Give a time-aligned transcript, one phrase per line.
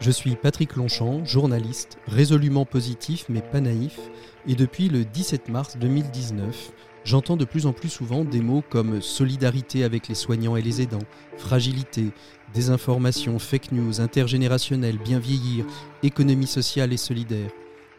[0.00, 3.98] Je suis Patrick Longchamp, journaliste, résolument positif mais pas naïf,
[4.48, 6.72] et depuis le 17 mars 2019,
[7.04, 10.80] j'entends de plus en plus souvent des mots comme solidarité avec les soignants et les
[10.80, 10.98] aidants,
[11.36, 12.12] fragilité,
[12.54, 15.66] désinformation, fake news, intergénérationnel, bien vieillir,
[16.02, 17.50] économie sociale et solidaire.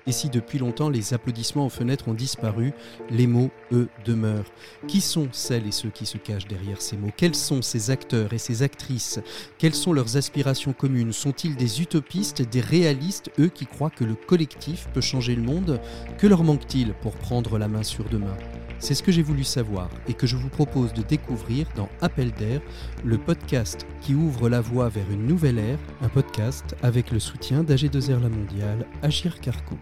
[0.07, 2.73] Et si depuis longtemps les applaudissements aux fenêtres ont disparu,
[3.09, 4.51] les mots, eux, demeurent.
[4.87, 7.11] Qui sont celles et ceux qui se cachent derrière ces mots?
[7.15, 9.19] Quels sont ces acteurs et ces actrices?
[9.57, 11.13] Quelles sont leurs aspirations communes?
[11.13, 15.79] Sont-ils des utopistes, des réalistes, eux qui croient que le collectif peut changer le monde?
[16.17, 18.37] Que leur manque-t-il pour prendre la main sur demain?
[18.79, 22.31] C'est ce que j'ai voulu savoir et que je vous propose de découvrir dans Appel
[22.31, 22.61] d'air,
[23.05, 27.63] le podcast qui ouvre la voie vers une nouvelle ère, un podcast avec le soutien
[27.63, 29.77] d'AG2R La Mondiale, Agir Carco.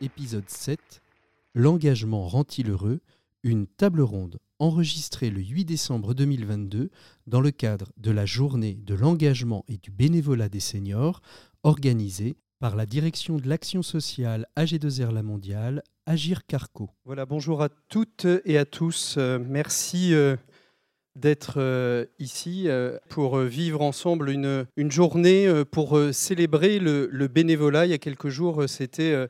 [0.00, 0.78] Épisode 7
[1.54, 3.00] L'engagement rend-il heureux?
[3.42, 6.90] Une table ronde enregistrée le 8 décembre 2022
[7.26, 11.22] dans le cadre de la journée de l'engagement et du bénévolat des seniors
[11.62, 16.90] organisée par la direction de l'action sociale AG2R La Mondiale, Agir Carco.
[17.04, 19.16] Voilà, bonjour à toutes et à tous.
[19.16, 20.36] Euh, merci euh,
[21.16, 22.68] d'être euh, ici
[23.08, 27.86] pour vivre ensemble une, une journée pour célébrer le, bénévolat.
[27.86, 29.26] Il y a quelques jours, c'était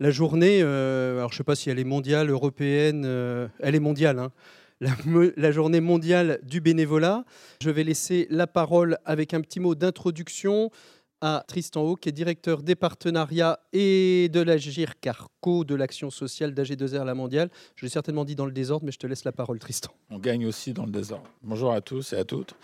[0.00, 3.04] la journée, alors je ne sais pas si elle est mondiale, européenne,
[3.60, 4.18] elle est mondiale.
[4.18, 4.32] Hein,
[5.36, 7.24] la, journée mondiale du bénévolat.
[7.62, 10.70] Je vais laisser la parole avec un petit mot d'introduction
[11.20, 16.54] à Tristan Haut, qui est directeur des partenariats et de l'Agir Carco de l'action sociale
[16.54, 17.50] d'AG2R La Mondiale.
[17.76, 19.90] Je l'ai certainement dit dans le désordre, mais je te laisse la parole, Tristan.
[20.10, 21.28] On gagne aussi dans le désordre.
[21.42, 22.54] Bonjour à tous et à toutes.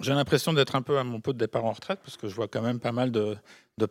[0.00, 2.34] J'ai l'impression d'être un peu à mon pot de départ en retraite parce que je
[2.34, 3.36] vois quand même pas mal de,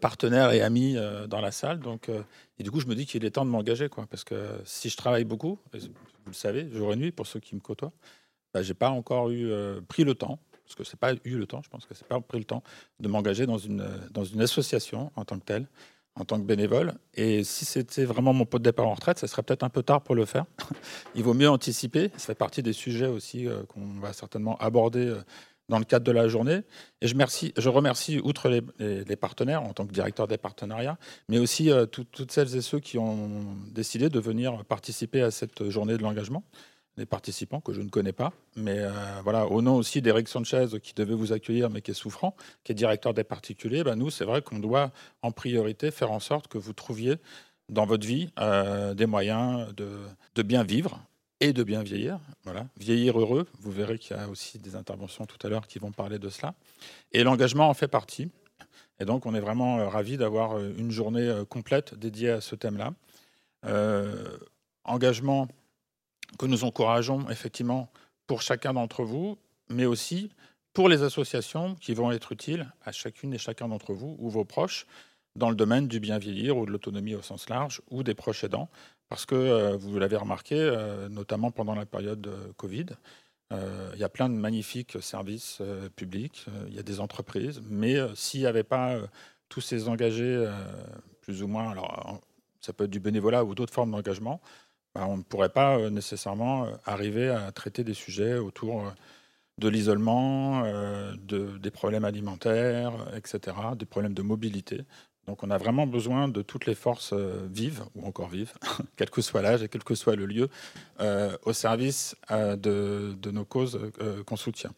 [0.02, 1.80] partenaires et amis euh, dans la salle.
[1.80, 2.22] Donc, euh,
[2.58, 3.90] et du coup, je me dis qu'il est temps de m'engager.
[3.90, 5.80] Quoi, parce que si je travaille beaucoup, vous
[6.28, 7.92] le savez, jour et nuit, pour ceux qui me côtoient,
[8.54, 11.38] bah, je n'ai pas encore eu, euh, pris le temps parce que c'est pas eu
[11.38, 12.62] le temps, je pense que c'est pas pris le temps
[13.00, 15.68] de m'engager dans une, dans une association en tant que telle,
[16.16, 16.94] en tant que bénévole.
[17.16, 19.82] Et si c'était vraiment mon pot de départ en retraite, ça serait peut-être un peu
[19.82, 20.46] tard pour le faire.
[21.16, 22.12] Il vaut mieux anticiper.
[22.18, 25.22] Ça fait partie des sujets aussi euh, qu'on va certainement aborder euh,
[25.70, 26.62] dans le cadre de la journée.
[27.02, 31.00] Et je, remercie, je remercie, outre les, partenaires, en tant que directeur des partenariats,
[31.30, 35.70] mais aussi euh, toutes celles et ceux qui ont décidé de venir participer à cette
[35.70, 36.44] journée de l'engagement
[37.00, 38.32] des participants que je ne connais pas.
[38.56, 38.92] Mais euh,
[39.24, 42.74] voilà, au nom aussi d'Eric Sanchez qui devait vous accueillir mais qui est souffrant, qui
[42.74, 46.48] est directeur des particuliers, ben nous, c'est vrai qu'on doit en priorité faire en sorte
[46.48, 47.16] que vous trouviez
[47.70, 51.00] dans votre vie euh, des moyens de, bien vivre
[51.40, 52.20] et de bien vieillir.
[52.44, 53.48] Voilà, vieillir heureux.
[53.60, 56.30] Vous verrez qu'il y a aussi des interventions tout à l'heure qui vont parler de
[56.30, 56.54] cela.
[57.14, 58.30] Et l'engagement en fait partie.
[59.00, 62.94] Et donc, on est vraiment euh, ravis d'avoir une journée complète dédiée à ce thème-là.
[64.84, 65.48] engagement
[66.38, 67.92] que nous encourageons effectivement
[68.28, 69.38] pour chacun d'entre vous,
[69.70, 70.30] mais aussi
[70.74, 74.46] pour les associations qui vont être utiles à chacune et chacun d'entre vous ou vos
[74.46, 74.86] proches
[75.36, 78.44] dans le domaine du bien vieillir ou de l'autonomie au sens large ou des proches
[78.44, 78.70] aidants.
[79.10, 82.86] Parce que euh, vous l'avez remarqué, euh, notamment pendant la période de Covid,
[83.52, 85.62] euh, il y a plein de magnifiques services
[85.96, 89.00] publics, il y a des entreprises, mais s'il n'y avait pas
[89.50, 90.48] tous ces engagés,
[91.22, 92.22] plus ou moins, alors
[92.62, 94.40] ça peut être du bénévolat ou d'autres formes d'engagement,
[94.96, 98.90] bah, on ne pourrait pas euh, nécessairement euh, arriver à traiter des sujets autour euh,
[99.60, 100.64] de l'isolement,
[101.28, 104.86] des problèmes alimentaires, etc., des problèmes de mobilité.
[105.28, 108.54] Donc on a vraiment besoin de toutes les forces vives, ou encore vives,
[108.96, 110.48] quel que soit l'âge et quel que soit le lieu,
[111.44, 113.92] au service de, nos causes
[114.26, 114.72] qu'on soutient.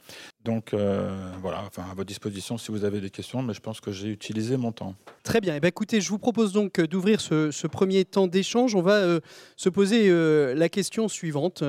[0.43, 3.91] Donc voilà, enfin, à votre disposition si vous avez des questions, mais je pense que
[3.91, 4.95] j'ai utilisé mon temps.
[5.23, 5.53] Très bien.
[5.53, 8.75] Et eh bien, écoutez, je vous propose donc d'ouvrir ce, premier temps d'échange.
[8.75, 9.19] On va
[9.55, 10.11] se poser
[10.55, 11.63] la question suivante,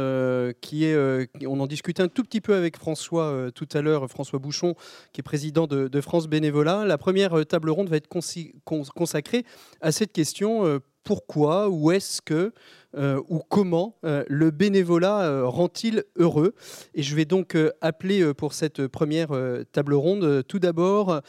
[0.61, 4.39] qui est, on en discutait un tout petit peu avec François tout à l'heure, François
[4.39, 4.75] Bouchon,
[5.13, 6.85] qui est président de, de France Bénévolat.
[6.87, 9.45] La première table ronde va être consacré
[9.81, 12.53] à cette question euh, pourquoi ou est-ce que
[12.95, 16.55] euh, ou comment euh, le bénévolat rend-il heureux?
[16.95, 19.31] Et je vais donc appeler pour cette première
[19.73, 21.21] table ronde tout d'abord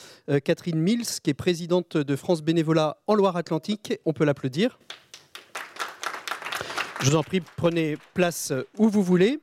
[0.43, 3.99] Catherine Mills, qui est présidente de France Bénévolat en Loire-Atlantique.
[4.05, 4.79] On peut l'applaudir.
[7.01, 9.39] Je vous en prie, prenez place où vous voulez.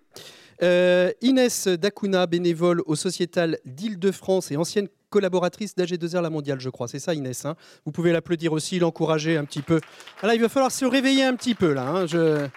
[1.23, 6.89] Inès Dacuna, bénévole au Sociétal d'Île-de-France et ancienne collaboratrice d'AG2R La Mondiale, je crois.
[6.89, 7.45] C'est ça, Inès.
[7.45, 9.81] Hein Vous pouvez l'applaudir aussi, l'encourager un petit peu.
[10.23, 11.87] Alors, il va falloir se réveiller un petit peu, là.
[11.89, 12.49] Hein.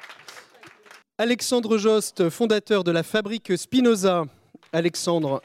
[1.17, 4.25] Alexandre Jost, fondateur de la fabrique Spinoza.
[4.71, 5.41] Alexandre,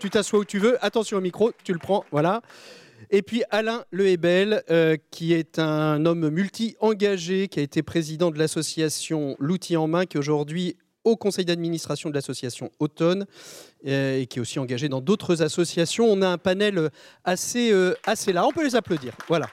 [0.00, 0.76] tu t'assois où tu veux.
[0.84, 2.04] Attention au micro, tu le prends.
[2.10, 2.42] Voilà.
[3.10, 8.38] Et puis Alain Lehebel, euh, qui est un homme multi-engagé, qui a été président de
[8.38, 13.26] l'association L'outil en main, qui aujourd'hui au conseil d'administration de l'association Automne
[13.84, 16.04] et qui est aussi engagé dans d'autres associations.
[16.06, 16.90] On a un panel
[17.24, 17.72] assez,
[18.04, 18.48] assez large.
[18.48, 19.14] On peut les applaudir.
[19.28, 19.46] Voilà.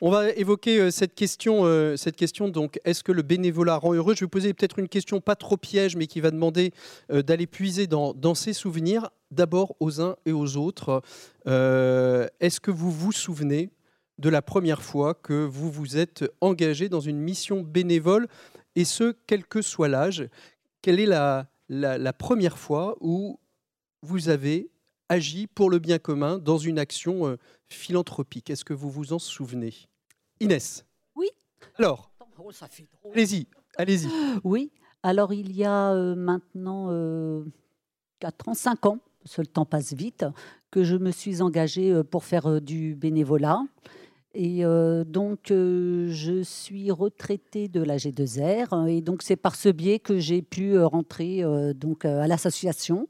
[0.00, 1.64] On va évoquer euh, cette question.
[1.64, 4.14] Euh, cette question donc, est-ce que le bénévolat rend heureux?
[4.14, 6.72] Je vais vous poser peut-être une question pas trop piège, mais qui va demander
[7.10, 11.02] euh, d'aller puiser dans, dans ses souvenirs, d'abord aux uns et aux autres.
[11.46, 13.70] est-ce que vous vous souvenez
[14.18, 18.26] de la première fois que vous vous êtes engagé dans une mission bénévole,
[18.78, 20.28] et ce, quel que soit l'âge
[20.82, 23.38] Quelle est la, la première fois où
[24.02, 24.70] vous avez
[25.08, 27.36] agi pour le bien commun dans une action
[27.68, 28.50] philanthropique.
[28.50, 29.74] Est-ce que vous vous en souvenez?
[30.40, 30.84] Inès
[31.16, 31.28] Oui.
[31.78, 32.12] Alors,
[33.12, 33.46] allez-y,
[33.76, 34.08] allez-y.
[34.44, 34.70] Oui,
[35.02, 36.86] alors il y a euh, maintenant
[38.20, 40.24] 4 euh, ans, 5 ans, parce que le temps passe vite,
[40.70, 43.60] que je me suis engagée euh, pour faire du bénévolat.
[44.40, 44.62] Et
[45.04, 48.88] donc, je suis retraitée de la G2R.
[48.88, 51.42] Et donc, c'est par ce biais que j'ai pu rentrer
[51.74, 53.08] donc, à l'association.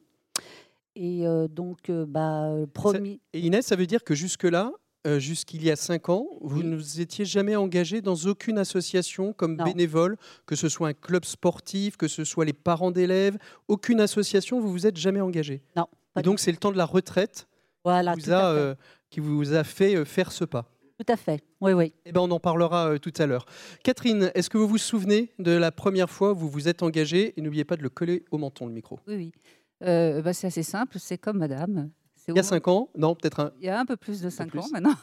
[0.96, 3.20] Et donc, bah, promis.
[3.34, 4.72] et Inès, ça veut dire que jusque-là,
[5.06, 9.32] euh, jusqu'il y a cinq ans, vous ne vous étiez jamais engagé dans aucune association
[9.32, 13.38] comme bénévole, que ce soit un club sportif, que ce soit les parents d'élèves,
[13.68, 15.86] aucune association, vous vous êtes jamais engagé Non.
[16.18, 17.46] Et donc c'est le temps de la retraite
[17.84, 18.74] voilà, qui, vous a, euh,
[19.08, 20.68] qui vous a fait euh, faire ce pas.
[20.98, 21.92] Tout à fait, oui, oui.
[22.06, 23.46] Eh ben, on en parlera tout à l'heure.
[23.84, 27.34] Catherine, est-ce que vous vous souvenez de la première fois où vous vous êtes engagée
[27.36, 28.98] Et n'oubliez pas de le coller au menton, le micro?
[29.06, 29.32] Oui, oui.
[29.80, 31.90] Bah, c'est assez simple, c'est comme madame.
[32.26, 32.90] Il y a 5 ans?
[32.96, 33.52] Non, peut-être un.
[33.60, 34.94] Il y a un peu plus de 5 ans maintenant.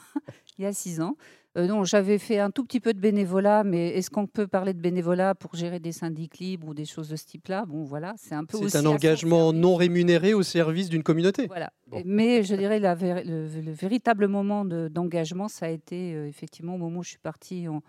[0.57, 1.15] Il y a 6 ans.
[1.57, 4.81] Euh, j'avais fait un tout petit peu de bénévolat, mais est-ce qu'on peut parler de
[4.81, 7.65] bénévolat pour gérer des syndics libres ou des choses de ce type-là?
[7.65, 8.57] Bon, voilà, c'est un peu.
[8.67, 11.47] C'est un engagement non rémunéré au service d'une communauté.
[11.47, 11.71] Voilà.
[12.03, 16.99] Mais je dirais la, le, véritable moment d'engagement, ça a été euh, effectivement au moment
[16.99, 17.81] où je suis partie, où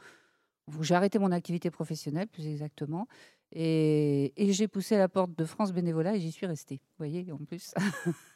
[0.83, 3.09] j'ai arrêté mon activité professionnelle, plus exactement.
[3.53, 6.77] Et, et j'ai poussé la porte de France Bénévolat et j'y suis restée.
[6.77, 7.73] Vous voyez, en plus.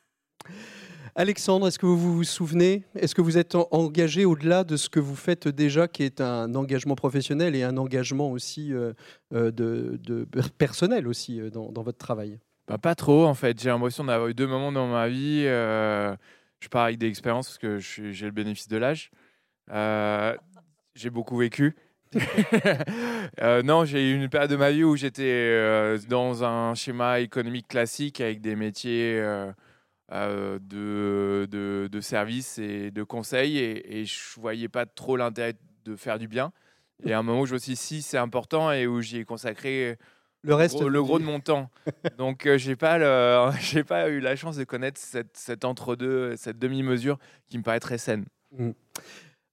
[1.17, 5.01] Alexandre, est-ce que vous vous souvenez Est-ce que vous êtes engagé au-delà de ce que
[5.01, 8.93] vous faites déjà, qui est un engagement professionnel et un engagement aussi euh,
[9.35, 10.27] euh, de,
[10.59, 12.39] personnel aussi euh, dans, votre travail?
[12.69, 13.61] Bah, Pas trop, en fait.
[13.61, 15.43] J'ai l'impression d'avoir eu deux moments dans ma vie.
[15.43, 19.11] je pars avec des expériences parce que j'ai le bénéfice de l'âge.
[20.95, 21.77] j'ai beaucoup vécu.
[23.65, 28.21] non, j'ai eu une période de ma vie où j'étais dans un schéma économique classique
[28.21, 29.21] avec des métiers
[30.11, 35.55] de, de, de, services et de conseils et, je je voyais pas trop l'intérêt
[35.85, 36.53] de faire du bien.
[37.05, 39.19] Et à un moment où je me suis dit, si, c'est important et où j'y
[39.19, 39.97] ai consacré
[40.43, 41.71] le, reste le gros de mon temps.
[42.19, 46.59] Donc, euh, j'ai pas, j'ai pas eu la chance de connaître cette, cette entre-deux, cette
[46.59, 48.25] demi-mesure qui me paraît très saine.
[48.53, 48.71] Mmh.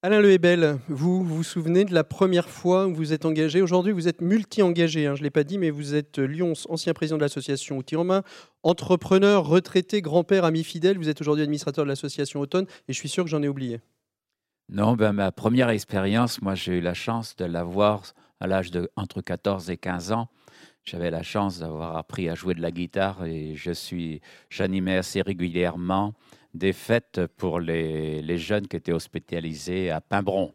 [0.04, 3.64] Alain Lehebel, vous vous souvenez de la première fois où vous êtes engagé?
[3.64, 6.94] Aujourd'hui, vous êtes multi-engagé, hein, je ne l'ai pas dit, mais vous êtes Lyons, ancien
[6.94, 8.22] président de l'association Outils en
[8.62, 11.00] entrepreneur, retraité, grand-père, ami fidèle.
[11.00, 13.82] Vous êtes aujourd'hui administrateur de l'association Automne et je suis sûr que j'en ai oublié.
[14.70, 18.04] Non, ben, ma première expérience, moi j'ai eu la chance de l'avoir
[18.40, 20.30] à l'âge de entre 14 et 15 ans.
[20.88, 25.22] J'avais la chance d'avoir appris à jouer de la guitare et je suis, j'animais assez
[25.22, 26.14] régulièrement
[26.54, 30.54] des fêtes pour les, jeunes qui étaient hospitalisés à Pimbron.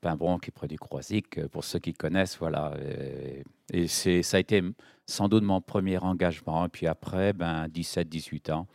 [0.00, 2.72] Pimbron qui près du Croisic, pour ceux qui connaissent, voilà.
[3.72, 4.62] Et, ça a été
[5.06, 6.66] sans doute mon premier engagement.
[6.66, 8.68] Et puis après, ben, 17-18 ans,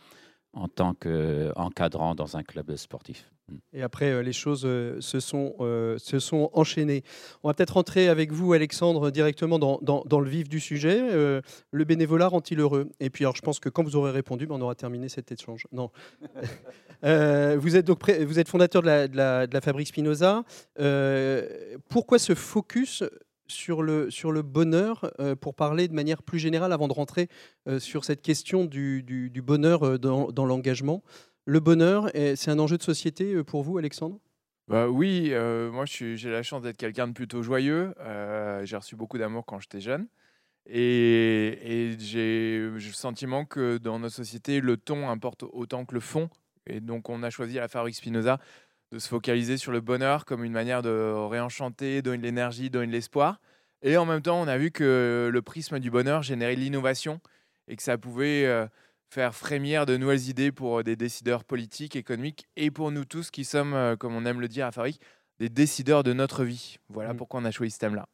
[0.52, 3.33] en tant qu'encadrant dans un club sportif.
[3.72, 7.02] Et après, euh, les choses euh, se, sont, euh, se sont enchaînées.
[7.42, 11.00] On va peut-être rentrer avec vous, Alexandre, directement dans, dans, le vif du sujet.
[11.02, 12.88] le bénévolat rend-il heureux?
[13.00, 15.30] Et puis, alors, je pense que quand vous aurez répondu, ben, on aura terminé cet
[15.32, 15.66] échange.
[15.72, 15.90] Non.
[17.02, 20.44] vous, êtes donc vous êtes fondateur de la, de la, de Fabrique Spinoza.
[21.88, 23.04] pourquoi ce focus
[23.46, 27.28] sur le, sur le bonheur pour parler de manière plus générale avant de rentrer
[27.78, 31.02] sur cette question du, du, du bonheur dans, dans l'engagement?
[31.46, 34.18] Le bonheur, c'est un enjeu de société euh, pour vous, Alexandre?
[34.66, 37.94] Bah oui, euh, moi j'ai la chance d'être quelqu'un de plutôt joyeux.
[38.00, 40.06] Euh, j'ai reçu beaucoup d'amour quand j'étais jeune.
[40.66, 46.30] Et, j'ai le sentiment que dans notre société, le ton importe autant que le fond.
[46.66, 48.38] Et donc on a choisi à la Fabrique Spinoza
[48.90, 52.86] de se focaliser sur le bonheur comme une manière de réenchanter, donner de l'énergie, donner
[52.86, 53.42] de l'espoir.
[53.82, 57.20] Et en même temps, on a vu que le prisme du bonheur générait l'innovation
[57.68, 58.46] et que ça pouvait
[59.08, 63.30] faire frémir de nouvelles idées pour euh, des décideurs politiques, économiques et pour nous tous
[63.30, 65.00] qui sommes, euh, comme on aime le dire à Fabrique,
[65.38, 66.76] des décideurs de notre vie.
[66.88, 67.16] Voilà mmh.
[67.16, 68.08] pourquoi on a choisi ce thème-là.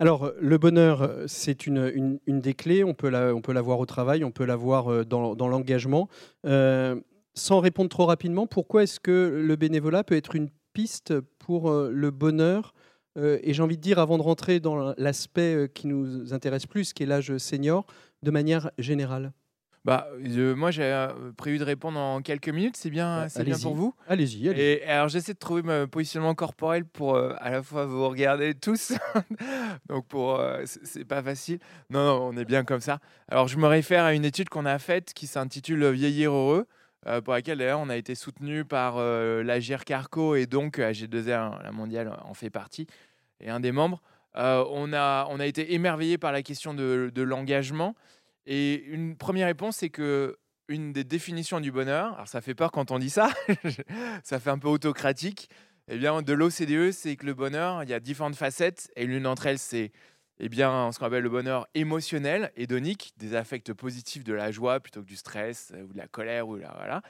[0.00, 2.82] Alors, le bonheur, c'est une, une, des clés.
[2.82, 6.08] On peut, la, on peut l'avoir au travail, on peut l'avoir euh, dans, dans l'engagement.
[6.44, 12.10] sans répondre trop rapidement, pourquoi est-ce que le bénévolat peut être une piste pour le
[12.10, 12.74] bonheur?
[13.16, 16.66] Euh, et j'ai envie de dire, avant de rentrer dans l'aspect euh, qui nous intéresse
[16.66, 17.86] plus, qui est l'âge senior,
[18.22, 19.32] de manière générale
[19.84, 20.08] bah,
[20.56, 22.76] moi, j'ai euh, prévu de répondre en quelques minutes.
[22.76, 23.94] C'est bien, c'est bien pour vous?
[24.08, 24.48] Allez-y.
[24.48, 28.54] Allez et alors, j'essaie de trouver mon positionnement corporel pour à la fois vous regarder
[28.54, 28.92] tous.
[29.88, 31.58] Donc, pour c'est pas facile.
[31.90, 32.98] Non, non, on est bien comme ça.
[33.28, 36.66] Alors, je me réfère à une étude qu'on a faite qui s'intitule Vieillir heureux.
[37.24, 42.18] pour laquelle d'ailleurs on a été soutenu par la Carco et donc AG2R, la mondiale,
[42.24, 42.86] en fait partie
[43.40, 44.02] et un des membres.
[44.36, 47.94] Euh, on, a, on a été émerveillé par la question de, l'engagement.
[48.46, 50.36] Et une première réponse, c'est que
[50.68, 53.30] une des définitions du bonheur, alors ça fait peur quand on dit ça,
[54.24, 55.50] ça fait un peu autocratique,
[55.88, 59.24] eh bien, de l'OCDE, c'est que le bonheur, il y a différentes facettes, et l'une
[59.24, 59.92] d'entre elles, c'est
[60.40, 64.80] eh bien, ce qu'on appelle le bonheur émotionnel, hédonique, des affects positifs de la joie
[64.80, 67.02] plutôt que du stress ou de la colère, ou voilà.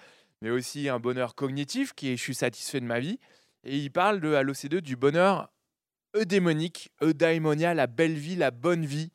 [0.43, 3.19] mais aussi un bonheur cognitif qui est je suis satisfait de ma vie.
[3.65, 5.51] Et il parle de, à l'OCDE du bonheur
[6.15, 9.11] eudémonique, eudaimonia, la belle vie, la bonne vie.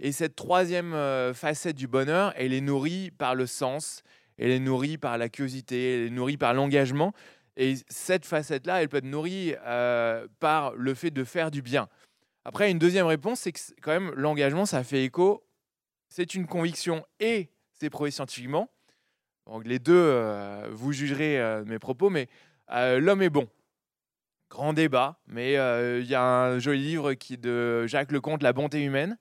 [0.00, 4.02] Et cette troisième euh, facette du bonheur, elle est nourrie par le sens,
[4.38, 7.12] elle est nourrie par la curiosité, elle est nourrie par l'engagement.
[7.56, 11.88] Et cette facette-là, elle peut être nourrie euh, par le fait de faire du bien.
[12.44, 15.46] Après, une deuxième réponse, c'est que quand même, l'engagement, ça fait écho.
[16.08, 18.68] C'est une conviction et c'est prouvé scientifiquement.
[19.46, 22.28] Donc les deux, euh, vous jugerez mes propos, mais
[22.70, 23.48] l'homme est bon
[24.50, 28.82] grand débat, mais il y a un joli livre qui de Jacques Lecomte, La bonté
[28.82, 29.18] humaine.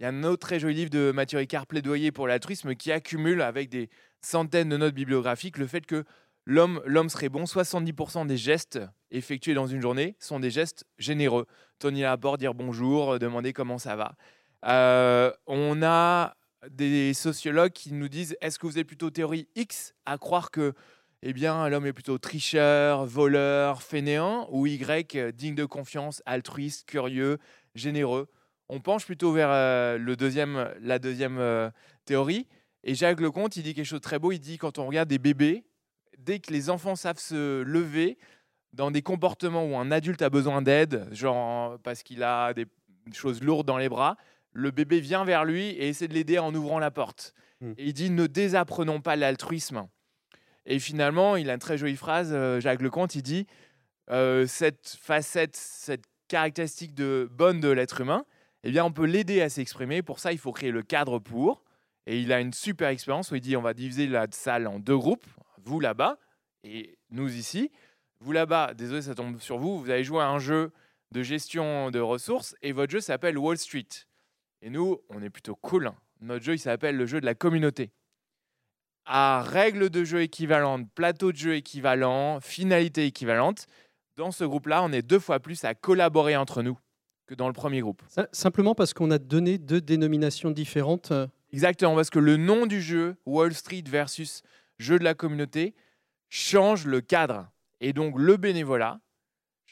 [0.00, 2.90] Il y a un autre très joli livre de Mathieu Ricard, Plaidoyer pour l'altruisme, qui
[2.90, 3.90] accumule avec des
[4.22, 6.04] centaines de notes bibliographiques le fait que
[6.46, 6.80] l'homme,
[7.10, 7.44] serait bon.
[7.44, 8.80] 70% des gestes
[9.10, 11.44] effectués dans une journée sont des gestes généreux.
[11.78, 14.14] Tony Laborde, dire bonjour, demander comment ça va.
[14.64, 16.34] Euh, on a
[16.70, 20.72] des sociologues qui nous disent est-ce que vous êtes plutôt théorie X à croire que
[21.20, 26.88] eh bien, l'homme est plutôt tricheur, voleur, fainéant, ou Y, euh, digne de confiance, altruiste,
[26.88, 27.36] curieux,
[27.74, 28.30] généreux?
[28.72, 31.70] On penche plutôt vers euh, le deuxième, la deuxième euh,
[32.04, 32.46] théorie.
[32.84, 34.30] Et Jacques Lecomte, il dit quelque chose de très beau.
[34.30, 35.64] Il dit quand on regarde des bébés,
[36.18, 38.16] dès que les enfants savent se lever
[38.72, 42.66] dans des comportements où un adulte a besoin d'aide, genre parce qu'il a des
[43.12, 44.16] choses lourdes dans les bras,
[44.52, 47.34] le bébé vient vers lui et essaie de l'aider en ouvrant la porte.
[47.60, 47.72] Hmm.
[47.76, 49.88] Et il dit ne désapprenons pas l'altruisme.
[50.64, 53.48] Et finalement, il a une très jolie phrase, euh, Jacques Lecomte, il dit
[54.10, 58.24] euh, cette facette, cette caractéristique de bonne de l'être humain,
[58.64, 60.02] eh bien, on peut l'aider à s'exprimer.
[60.02, 61.62] Pour ça, il faut créer le cadre pour.
[62.06, 64.78] Et il a une super expérience où il dit on va diviser la salle en
[64.78, 65.26] deux groupes,
[65.62, 66.18] vous là-bas
[66.64, 67.70] et nous ici.
[68.20, 70.72] Vous là-bas, désolé, ça tombe sur vous, vous allez jouer à un jeu
[71.12, 73.86] de gestion de ressources et votre jeu s'appelle Wall Street.
[74.62, 75.90] Et nous, on est plutôt cool.
[76.20, 77.92] Notre jeu, il s'appelle le jeu de la communauté
[79.06, 83.66] à règles de jeu équivalentes, plateau de jeu équivalent, finalité équivalente.
[84.16, 86.78] Dans ce groupe-là, on est deux fois plus à collaborer entre nous
[87.30, 88.02] que dans le premier groupe.
[88.32, 91.28] Simplement parce qu'on a donné deux dénominations différentes euh.
[91.52, 94.42] Exactement, parce que le nom du jeu, Wall Street versus
[94.78, 95.74] jeu de la communauté,
[96.28, 97.48] change le cadre.
[97.80, 99.00] Et donc le bénévolat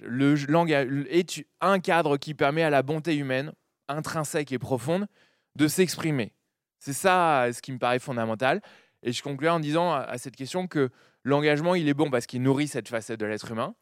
[0.01, 3.53] le langage, est un cadre qui permet à la bonté humaine,
[3.89, 5.09] intrinsèque et profonde,
[5.57, 6.33] de s'exprimer.
[6.79, 8.61] C'est ça ce qui me paraît fondamental.
[9.03, 10.91] Et je conclurai en disant à, cette question que
[11.25, 13.75] l'engagement, il est bon parce qu'il nourrit cette facette de l'être humain,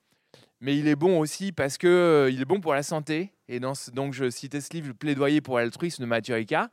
[0.61, 3.36] mais il est bon aussi parce qu'il euh, est bon pour la santé.
[3.49, 6.69] Et dans donc, je citais ce livre, Plaidoyer pour l'altruisme de Mathieu Ricard.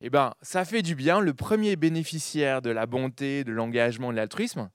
[0.00, 1.20] Eh ben, ça fait du bien.
[1.20, 4.70] Le premier bénéficiaire de la bonté, de l'engagement, de l'altruisme,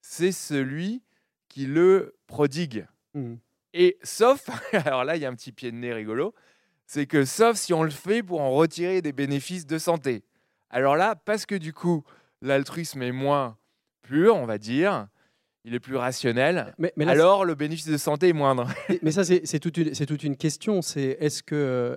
[0.00, 1.02] c'est celui
[1.48, 2.86] qui le prodigue.
[3.14, 3.34] Mmh.
[3.74, 6.34] Et sauf, alors là, il y a un petit pied de nez rigolo,
[6.86, 10.24] c'est que sauf si on le fait pour en retirer des bénéfices de santé.
[10.70, 12.04] Alors là, parce que du coup,
[12.40, 13.58] l'altruisme est moins
[14.02, 15.08] pur, on va dire,
[15.64, 18.68] il est plus rationnel, mais, alors le bénéfice de santé est moindre.
[19.02, 20.80] mais, ça, c'est toute, une, toute une question.
[20.80, 21.42] C'est est-ce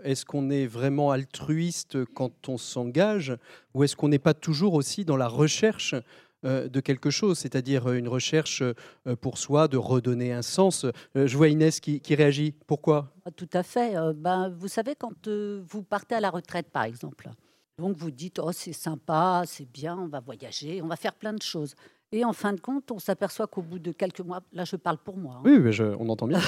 [0.03, 3.37] est qu'on est vraiment altruiste quand on s'engage,
[3.73, 5.95] ou est-ce qu'on n'est pas toujours aussi dans la recherche
[6.45, 10.85] euh, de quelque chose, c'est-à-dire une recherche euh, pour soi de redonner un sens.
[11.15, 12.53] Euh, je vois Inès qui, réagit.
[12.67, 13.13] Pourquoi?
[13.25, 13.95] Ah, Tout à fait.
[14.15, 17.29] Ben, vous savez, quand vous partez à la retraite, par exemple,
[17.77, 21.33] donc vous dites, oh c'est sympa, c'est bien, on va voyager, on va faire plein
[21.33, 21.75] de choses.
[22.13, 24.99] Et en fin de compte, on s'aperçoit qu'au bout de quelques mois, là je parle
[24.99, 25.37] pour moi.
[25.37, 25.41] Hein.
[25.45, 26.39] Oui, mais on entend bien.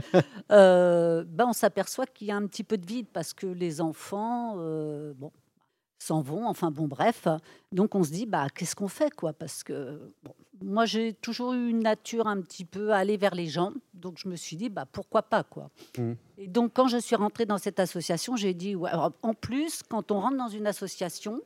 [0.50, 3.80] euh, ben, on s'aperçoit qu'il y a un petit peu de vide parce que les
[3.80, 5.30] enfants, euh, bon,
[6.00, 6.48] s'en vont.
[6.48, 7.28] Enfin bon, bref.
[7.70, 9.32] Donc on se dit, bah qu'est-ce qu'on fait quoi?
[9.32, 13.36] Parce que bon, moi j'ai toujours eu une nature un petit peu à aller vers
[13.36, 13.72] les gens.
[13.94, 15.70] Donc je me suis dit, bah pourquoi pas quoi?
[15.96, 16.12] Mmh.
[16.38, 20.10] Et donc quand je suis rentrée dans cette association, j'ai dit, ouais, en plus quand
[20.10, 21.40] on rentre dans une association,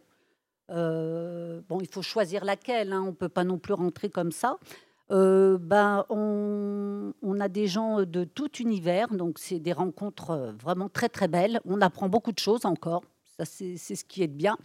[0.69, 2.93] bon il faut choisir laquelle.
[2.93, 4.57] Hein, on peut pas non plus rentrer comme ça.
[5.11, 10.53] euh, ben, on, on a des gens de tout univers, donc c'est des rencontres euh,
[10.63, 11.61] vraiment très très belles.
[11.65, 13.03] On apprend beaucoup de choses encore.
[13.39, 14.57] Ça, c'est ce qui est de bien.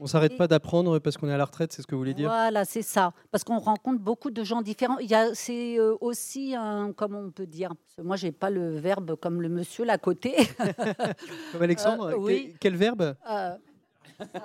[0.00, 2.00] On s'arrête Et- pas d'apprendre parce qu'on est à la retraite, c'est ce que vous
[2.02, 2.28] voulez dire?
[2.28, 3.14] Voilà, c'est ça.
[3.30, 4.98] Parce qu'on rencontre beaucoup de gens différents.
[4.98, 7.72] Il y a, c'est euh, aussi un, comment on peut dire?
[8.02, 10.36] Moi, j'ai pas le verbe comme le monsieur là à côté.
[11.52, 12.54] Comme Alexandre Euh, quel- oui.
[12.60, 13.14] quel, verbe?
[13.30, 13.56] Euh,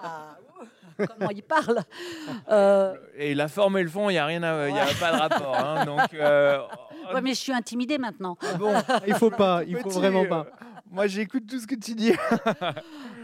[0.01, 0.37] ah,
[1.17, 1.79] comment il parle
[2.49, 4.85] Euh, Et la forme et le fond, il n'y a rien à, il y a
[4.99, 5.55] pas de rapport.
[5.57, 6.59] hein, donc, euh,
[7.13, 8.37] ouais, mais je suis intimidée maintenant.
[8.41, 8.73] ah bon,
[9.07, 10.47] Il faut pas, il faut petit, vraiment euh, pas.
[10.91, 12.13] Moi, j'écoute tout ce que tu dis.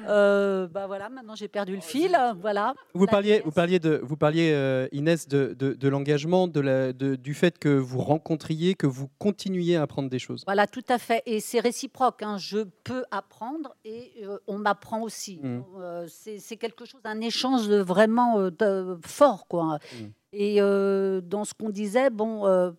[0.07, 2.17] Euh, bah voilà, maintenant j'ai perdu le fil.
[2.41, 2.73] Voilà.
[2.93, 6.93] Vous parliez, vous parliez, de, vous parliez euh, Inès, de, de- de l'engagement, de la-
[6.93, 10.43] de- du fait que vous rencontriez, que vous continuiez à apprendre des choses.
[10.45, 11.21] Voilà, tout à fait.
[11.25, 12.21] Et c'est réciproque.
[12.23, 12.37] hein.
[12.37, 15.39] Je peux apprendre et euh, on m'apprend aussi.
[15.43, 15.63] Mm.
[15.79, 19.79] Euh, c'est c'est quelque chose, un échange de vraiment euh, de- fort, quoi.
[19.93, 20.05] Mm.
[20.33, 22.71] Et euh, dans ce qu'on disait, bon, euh,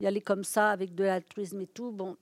[0.00, 2.16] y aller comme ça avec de l'altruisme et tout, bon,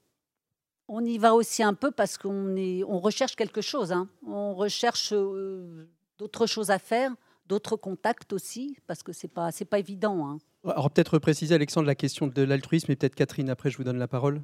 [0.89, 3.93] on y va aussi un peu parce qu'on est, on recherche quelque chose.
[3.93, 4.09] hein.
[4.27, 5.89] On recherche euh,
[6.19, 7.13] d'autres choses à faire,
[7.47, 10.29] d'autres contacts aussi, parce que c'est pas, c'est pas évident.
[10.29, 10.39] hein.
[10.65, 13.99] Alors peut-être préciser, Alexandre, la question de l'altruisme et peut-être Catherine, après je vous donne
[13.99, 14.43] la parole.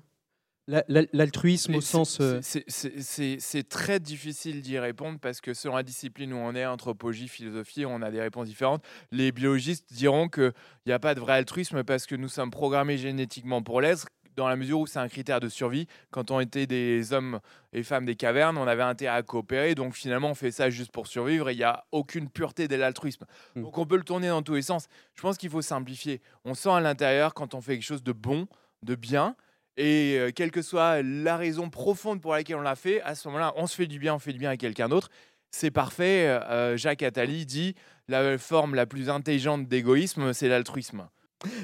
[0.68, 2.18] La- la- L'altruisme au sens...
[2.20, 7.26] euh, c'est très difficile d'y répondre parce que selon la discipline où on est, anthropologie,
[7.26, 8.84] philosophie, on a des réponses différentes.
[9.10, 10.52] Les biologistes diront qu'il
[10.86, 14.48] n'y a pas de vrai altruisme parce que nous sommes programmés génétiquement pour l'être dans
[14.48, 15.86] la mesure où c'est un critère de survie.
[16.10, 17.40] Quand on était des hommes
[17.72, 19.74] et femmes des cavernes, on avait intérêt à coopérer.
[19.74, 22.76] Donc finalement, on fait ça juste pour survivre et il n'y a aucune pureté de
[22.76, 23.24] l'altruisme.
[23.54, 23.62] Mm.
[23.62, 24.86] Donc on peut le tourner dans tous les sens.
[25.14, 26.20] Je pense qu'il faut simplifier.
[26.44, 28.46] On sent à l'intérieur quand on fait quelque chose de bon,
[28.82, 29.36] de bien.
[29.76, 33.28] Et euh, quelle que soit la raison profonde pour laquelle on l'a fait, à ce
[33.28, 35.08] moment-là, on se fait du bien, on fait du bien à quelqu'un d'autre.
[35.50, 36.28] C'est parfait.
[36.28, 37.74] Euh, Jacques Attali dit
[38.08, 41.08] la forme la plus intelligente d'égoïsme, c'est l'altruisme.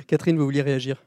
[0.06, 1.02] Catherine, vous vouliez réagir?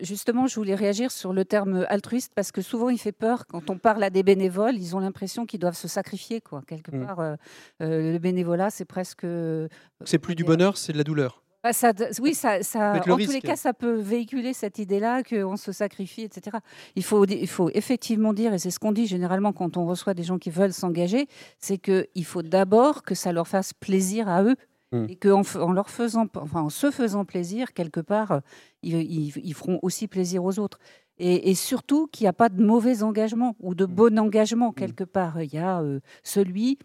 [0.00, 3.70] Justement, je voulais réagir sur le terme altruiste parce que souvent il fait peur quand
[3.70, 4.76] on parle à des bénévoles.
[4.76, 6.62] Ils ont l'impression qu'ils doivent se sacrifier, quoi.
[6.66, 7.06] Quelque Mm.
[7.06, 7.34] part, euh,
[7.82, 9.24] euh, le bénévolat, c'est presque.
[9.24, 9.68] euh,
[10.04, 11.42] C'est plus du bonheur, c'est de la douleur.
[11.62, 15.72] Bah, ça, oui, ça, en tous les cas, ça peut véhiculer cette idée-là qu'on se
[15.72, 16.56] sacrifie, etc.
[16.96, 20.14] Il faut, il faut effectivement dire, et c'est ce qu'on dit généralement quand on reçoit
[20.14, 21.26] des gens qui veulent s'engager,
[21.58, 24.56] c'est qu'il faut d'abord que ça leur fasse plaisir à eux.
[24.92, 25.06] Mm.
[25.08, 28.40] Et qu'en en, leur faisant, enfin, en se faisant plaisir, quelque part, euh,
[28.82, 30.78] ils, ils- ils feront aussi plaisir aux autres.
[31.18, 33.94] Et, et surtout qu'il n'y a pas de mauvais engagement ou de Mm.
[33.94, 35.40] bon engagement, quelque part.
[35.42, 36.78] Il y a euh, celui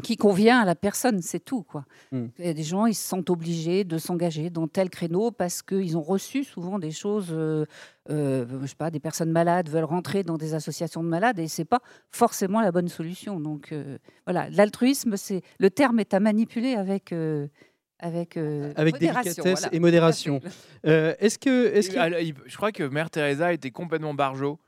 [0.00, 1.62] qui convient à la personne, c'est tout.
[1.62, 1.84] Quoi.
[2.12, 2.26] Mm.
[2.38, 5.62] Il y a des gens, ils se sentent obligés de s'engager dans tel créneau parce
[5.62, 7.64] qu'ils ont reçu souvent des choses, euh,
[8.10, 11.48] euh, je sais pas, des personnes malades veulent rentrer dans des associations de malades et
[11.48, 13.40] c'est pas forcément la bonne solution.
[13.40, 17.46] Donc euh, voilà, l'altruisme, c'est le terme est à manipuler avec euh,
[18.00, 19.76] avec euh, Avec modération, délicatesse voilà.
[19.76, 20.40] et modération.
[20.86, 21.66] Euh, Est-ce que...
[21.66, 22.40] Est que...
[22.46, 24.58] Je crois que Mère Teresa était complètement barjot.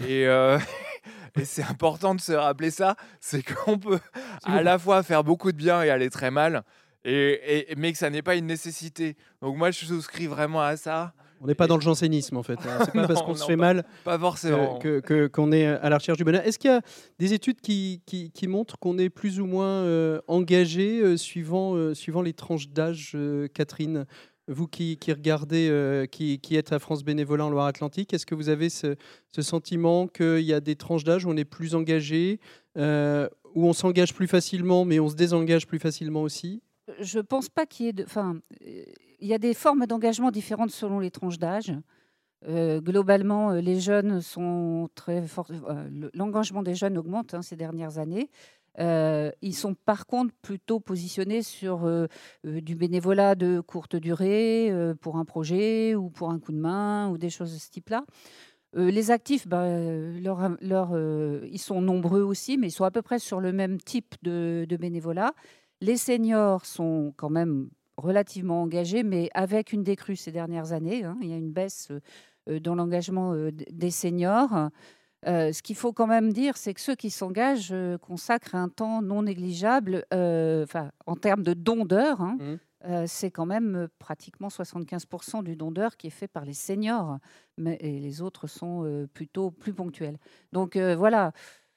[0.00, 0.58] Et, euh,
[1.38, 4.00] et c'est important de se rappeler ça, c'est qu'on peut
[4.44, 6.62] à la fois faire beaucoup de bien et aller très mal,
[7.04, 9.16] et, et- mais que ça n'est pas une nécessité.
[9.40, 11.12] Donc moi, je souscris vraiment à ça.
[11.42, 12.58] On n'est pas dans le jansénisme en fait.
[12.66, 12.78] hein.
[12.86, 14.78] C'est pas parce qu'on se fait pas- mal Pas forcément.
[14.78, 16.44] que- qu'on est à la recherche du bonheur.
[16.46, 16.80] Est-ce qu'il y a
[17.18, 21.74] des études qui, qui- qui montrent qu'on est plus ou moins euh, engagé euh, suivant,
[21.76, 23.14] euh, suivant les tranches d'âge,
[23.54, 24.06] Catherine?
[24.48, 28.68] Vous qui, regardez, euh, qui, êtes à France Bénévolat en Loire-Atlantique, est-ce que vous avez
[28.68, 28.94] ce,
[29.40, 32.40] sentiment qu'il y a des tranches d'âge où on est plus engagé,
[32.78, 36.62] euh, où on s'engage plus facilement, mais on se désengage plus facilement aussi?
[37.00, 38.04] Je pense pas qu'il y ait de.
[38.04, 38.84] Enfin, euh,
[39.18, 41.72] il y a des formes d'engagement différentes selon les tranches d'âge.
[42.46, 45.50] Globalement, les jeunes sont très forts.
[45.50, 48.30] le- L'engagement des jeunes augmente hein, ces dernières années.
[48.78, 52.06] Euh, ils sont par contre plutôt positionnés sur euh,
[52.46, 57.08] euh, du bénévolat de courte durée pour un projet ou pour un coup de main
[57.08, 58.04] ou des choses de ce type-là.
[58.74, 63.50] Les actifs, bah, ils sont nombreux aussi, mais ils sont à peu près sur le
[63.50, 65.32] même type de, bénévolat.
[65.80, 71.04] Les seniors sont quand même relativement engagés, mais avec une décrue ces dernières années.
[71.04, 71.16] hein.
[71.22, 71.90] Il y a une baisse
[72.46, 74.68] dans l'engagement des seniors.
[75.26, 78.68] Euh, ce qu'il faut quand même dire, c'est que ceux qui s'engagent euh, consacrent un
[78.68, 80.66] temps non négligeable, euh,
[81.06, 82.20] en termes de don d'heures.
[82.20, 82.38] hein.
[82.84, 87.18] Euh, c'est quand même pratiquement 75% du don d'heures qui est fait par les seniors,
[87.56, 90.18] mais, et les autres sont plutôt plus ponctuels.
[90.52, 91.32] Donc voilà,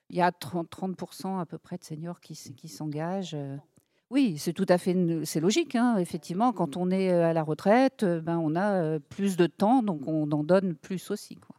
[0.10, 3.38] il y a 30, 30% à peu près de seniors qui, s'engagent.
[4.12, 5.76] Oui, c'est tout à fait, c'est logique.
[5.76, 10.02] hein, effectivement, quand on est à la retraite, ben, on a plus de temps, donc
[10.06, 11.38] on en donne plus aussi.
[11.38, 11.56] Quoi.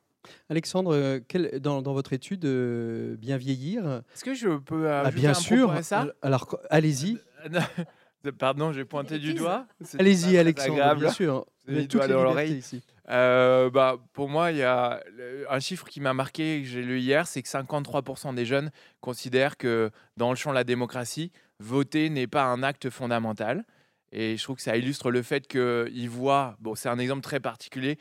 [0.48, 5.11] Alexandre, euh, quel- dans, dans votre étude euh, Bien vieillir, Est-ce que je peux ah,
[5.11, 6.06] bien un sûr, propos à ça?
[6.22, 7.18] Alors allez-y.
[8.38, 9.66] Pardon, j'ai pointé du doigt.
[9.98, 11.46] Allez-y, Alexandre, bien sûr.
[11.66, 12.83] Vous avez toutes les l'oreille ici.
[13.09, 15.02] Euh, bah, pour moi, il y a
[15.48, 19.56] un chiffre qui m'a marqué, que j'ai lu hier, c'est que 53% des jeunes considèrent
[19.56, 23.64] que dans le champ de la démocratie, voter n'est pas un acte fondamental.
[24.12, 27.40] Et je trouve que ça illustre le fait qu'ils voient, bon, c'est un exemple très
[27.40, 27.98] particulier,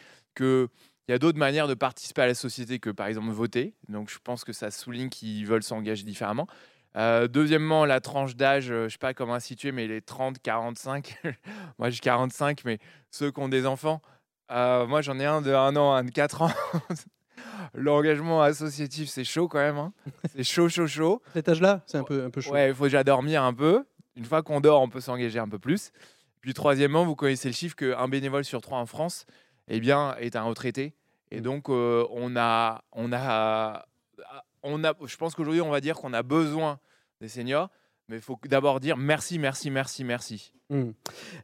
[1.09, 3.73] qu'il y a d'autres manières de participer à la société que par exemple voter.
[3.87, 6.47] Donc je pense que ça souligne qu'ils veulent s'engager différemment.
[6.97, 10.37] Euh, deuxièmement, la tranche d'âge, euh, je ne sais pas comment situer, mais les 30,
[10.39, 11.17] 45.
[11.79, 12.77] moi, j'ai 45, mais
[13.09, 14.03] ceux qui ont des enfants,
[14.51, 16.51] euh, moi, j'en ai un de 1 an, un de 4 ans.
[17.73, 19.77] L'engagement associatif, c'est chaud quand même.
[19.77, 19.93] Hein.
[20.35, 21.23] C'est chaud, chaud, chaud.
[21.33, 22.53] Cet âge-là, c'est un peu, un peu chaud.
[22.53, 23.83] Ouais, il faut déjà dormir un peu.
[24.15, 25.91] Une fois qu'on dort, on peut s'engager un peu plus.
[26.41, 29.25] Puis troisièmement, vous connaissez le chiffre qu'un bénévole sur trois en France
[29.69, 30.93] eh bien, est un retraité.
[31.31, 31.43] Et mmh.
[31.43, 33.85] donc, on, a, on, a,
[34.63, 36.79] on a, je pense qu'aujourd'hui, on va dire qu'on a besoin
[37.21, 37.69] des seniors.
[38.09, 40.51] Mais il faut d'abord dire merci, merci, merci, merci.
[40.71, 40.91] Hmm.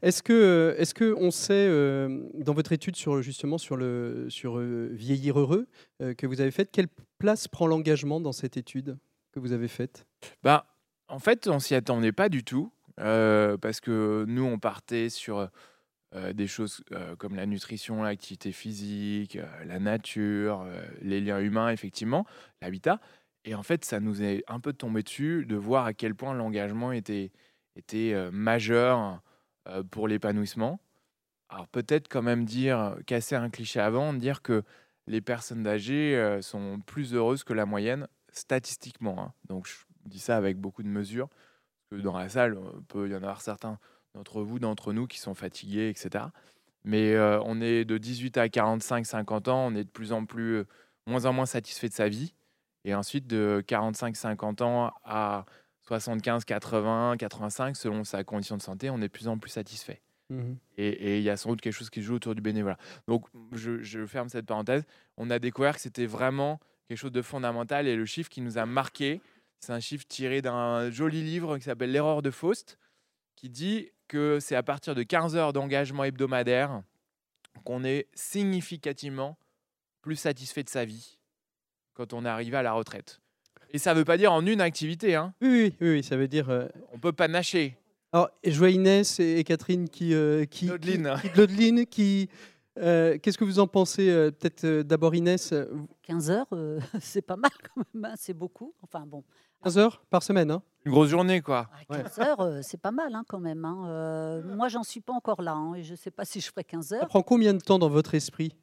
[0.02, 4.58] Est-ce que, est-ce que on sait euh, dans votre étude sur justement sur le sur
[4.58, 5.68] euh, vieillir heureux
[6.02, 6.88] euh, que vous avez faite, quelle
[7.20, 8.98] place prend l'engagement dans cette étude
[9.32, 10.08] que vous avez faite?
[10.42, 10.66] Bah,
[11.08, 15.50] en fait, on s'y attendait pas du tout parce que nous, on partait sur
[16.34, 16.84] des choses
[17.18, 20.66] comme la nutrition, l'activité physique, la nature,
[21.02, 22.26] les liens humains, effectivement,
[22.62, 23.00] l'habitat.
[23.46, 26.34] Et en fait, ça nous est un peu tombé dessus de voir à quel point
[26.34, 27.32] l'engagement était,
[27.94, 29.22] euh, majeur
[29.68, 30.80] euh, pour l'épanouissement.
[31.50, 34.64] Alors peut-être quand même dire, casser un cliché avant, dire que
[35.06, 39.22] les personnes âgées euh, sont plus heureuses que la moyenne statistiquement.
[39.22, 39.34] Hein.
[39.48, 39.76] Donc je
[40.10, 41.30] dis ça avec beaucoup de mesures,
[41.90, 43.78] parce que dans la salle, il peut y en avoir certains
[44.16, 46.26] d'entre vous, d'entre nous qui sont fatigués, etc.
[46.84, 50.64] Mais on est de 18 à 45, 50 ans, on est de plus en plus,
[51.06, 52.34] moins en moins satisfait de sa vie.
[52.86, 55.46] Et ensuite, de 45-50 ans à
[55.88, 60.02] 75, 80, 85, selon sa condition de santé, on est de plus en plus satisfait.
[60.30, 62.78] Mmh et il y a sans doute quelque chose qui joue autour du bénévolat.
[63.08, 64.84] Donc, je, ferme cette parenthèse.
[65.16, 67.88] On a découvert que c'était vraiment quelque chose de fondamental.
[67.88, 69.22] Et le chiffre qui nous a marqué,
[69.60, 72.78] c'est un chiffre tiré d'un joli livre qui s'appelle L'erreur de Faust,
[73.36, 76.82] qui dit que c'est à partir de 15 heures d'engagement hebdomadaire
[77.64, 79.38] qu'on est significativement
[80.02, 81.18] plus satisfait de sa vie
[81.94, 83.22] quand on est arrivé à la retraite.
[83.72, 85.16] Et ça ne veut pas dire en une activité.
[85.16, 85.34] Hein.
[85.42, 86.50] Oui, oui, oui, ça veut dire.
[86.50, 86.68] Euh...
[86.94, 87.78] On peut pas nacher.
[88.14, 90.14] Alors, je vois Inès et Catherine qui.
[90.14, 92.30] Euh, qui, qui, qui,
[92.78, 95.54] euh, Qu'est-ce que vous en pensez euh, Peut-être d'abord Inès?
[96.04, 96.48] 15 heures,
[97.02, 98.74] c'est pas mal quand même, hein, c'est beaucoup.
[98.82, 99.24] Enfin bon.
[99.66, 100.62] 15 heures par semaine hein.
[100.86, 101.68] Une grosse journée, quoi.
[101.90, 103.66] 15 ah, heures, c'est pas mal hein, quand même.
[103.66, 104.42] Hein.
[104.56, 105.60] moi, j'en suis pas encore là.
[105.76, 107.02] et je ne sais pas si je ferai 15 heures.
[107.02, 108.56] Ça prend combien de temps dans votre esprit?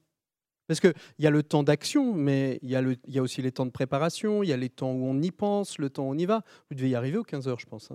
[0.69, 3.43] Parce qu'il y a le temps d'action, mais il y, a le, y a aussi
[3.43, 6.05] les temps de préparation, il y a les temps où on y pense, le temps
[6.05, 6.45] où on y va.
[6.71, 7.91] Vous devez y arriver aux 15 heures, je pense.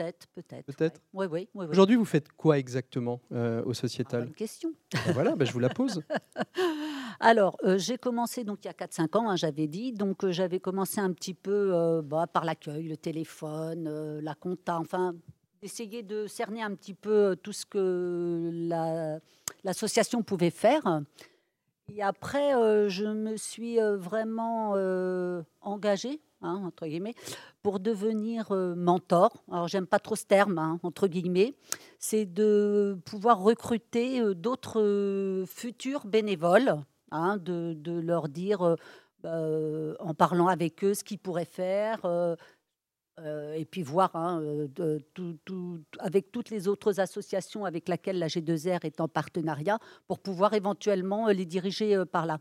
[0.00, 0.66] Peut-être, peut-être.
[0.66, 1.00] Peut-être.
[1.12, 1.48] Oui, oui.
[1.54, 4.72] Aujourd'hui, vous faites quoi exactement euh, au sociétal Une question.
[4.92, 6.02] Ben voilà, ben je vous la pose.
[7.20, 9.92] Alors, euh, j'ai commencé donc il y a 4-5 ans, hein, j'avais dit.
[9.92, 15.14] Donc, euh, j'avais commencé un petit peu bah, par l'accueil, le téléphone, la compta, enfin,
[15.60, 18.50] d'essayer de cerner un petit peu tout ce que
[19.64, 21.02] l'association pouvait faire.
[21.94, 22.52] Et après,
[22.88, 24.72] je me suis vraiment
[25.60, 27.14] engagée, hein, entre guillemets,
[27.62, 29.32] pour devenir mentor.
[29.50, 31.54] Alors, j'aime pas trop ce terme, hein, entre guillemets.
[31.98, 36.76] C'est de pouvoir recruter d'autres futurs bénévoles,
[37.10, 38.76] hein, de, leur dire,
[39.24, 42.00] en parlant avec eux, ce qu'ils pourraient faire
[43.24, 44.68] euh, et puis voir euh,
[45.98, 51.28] avec toutes les autres associations avec lesquelles la G2R est en partenariat pour pouvoir éventuellement
[51.28, 52.38] euh, les diriger par là.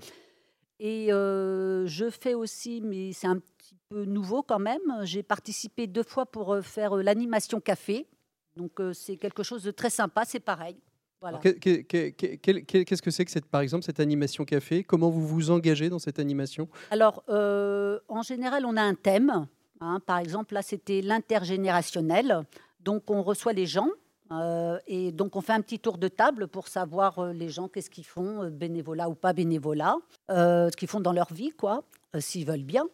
[0.80, 6.04] Et je fais aussi, mais c'est un petit peu nouveau quand même, j'ai participé deux
[6.04, 8.08] fois pour faire l'animation café.
[8.56, 10.78] Donc c'est quelque chose de très sympa, c'est pareil.
[11.22, 11.40] Voilà.
[11.40, 14.84] Qu'est-ce que c'est que cette, par exemple cette animation café?
[14.84, 16.70] Comment vous vous engagez dans cette animation?
[16.92, 19.48] Alors, en général, on a un thème.
[19.82, 22.46] Hein, par exemple, là, c'était l'intergénérationnel.
[22.82, 23.90] Donc, on reçoit les gens
[24.32, 27.68] euh, et donc on fait un petit tour de table pour savoir euh, les gens
[27.68, 29.98] qu'est-ce qu'ils font, euh, bénévolat ou pas bénévolat,
[30.30, 31.84] ce qu'ils font dans leur vie, quoi,
[32.20, 32.86] s'ils veulent bien.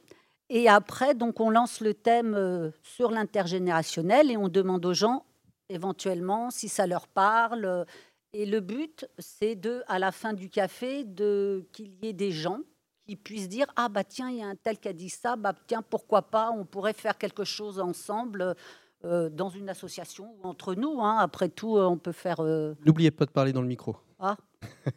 [0.49, 5.25] Et après, donc on lance le thème sur l'intergénérationnel et on demande aux gens
[5.69, 7.85] éventuellement si ça leur parle.
[8.31, 12.31] Et le but, c'est de, à la fin du café, de qu'il y ait des
[12.31, 12.59] gens
[13.07, 15.35] qui puissent dire ah bah tiens il y a un tel qui a dit ça
[15.35, 18.55] bah tiens pourquoi pas on pourrait faire quelque chose ensemble
[19.03, 21.17] euh, dans une association ou entre nous hein.
[21.19, 23.97] après tout euh, on peut faire euh, n'oubliez pas de parler dans le micro.
[24.19, 24.38] Ah,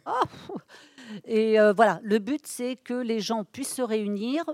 [0.05, 0.21] ah
[1.25, 1.99] et voilà.
[2.03, 4.45] Le but c'est que les gens puissent se réunir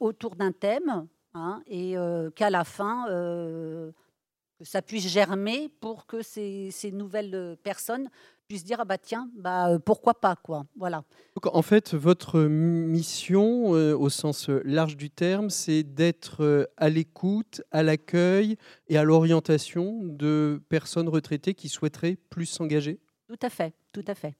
[0.00, 1.94] autour d'un thème hein, et
[2.34, 8.10] qu'à la fin que ça puisse germer pour que ces, ces nouvelles personnes
[8.48, 10.64] puissent dire ah bah tiens bah euh, pourquoi pas quoi.
[10.76, 11.04] Voilà.
[11.36, 16.64] Donc, en fait, votre mission, euh, au sens euh, large du terme, c'est d'être euh,
[16.76, 18.56] à l'écoute, à l'accueil
[18.88, 22.98] et à l'orientation de personnes retraitées qui souhaiteraient plus s'engager?
[23.28, 24.34] tout à fait tout à fait.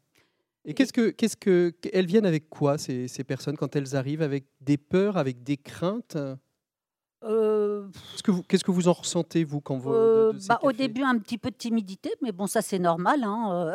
[0.65, 4.23] Et qu'est-ce que, qu'est-ce que, elles viennent avec quoi ces, ces personnes quand elles arrivent
[4.23, 6.17] Avec des peurs, avec des craintes?
[7.25, 10.41] Euh, Qu'est-ce que vous, qu'est-ce que vous en ressentez vous quand vous Euh, de- de
[10.41, 13.25] ces bah, au début, un petit peu de timidité, mais bon, ça c'est normal.
[13.25, 13.73] hein,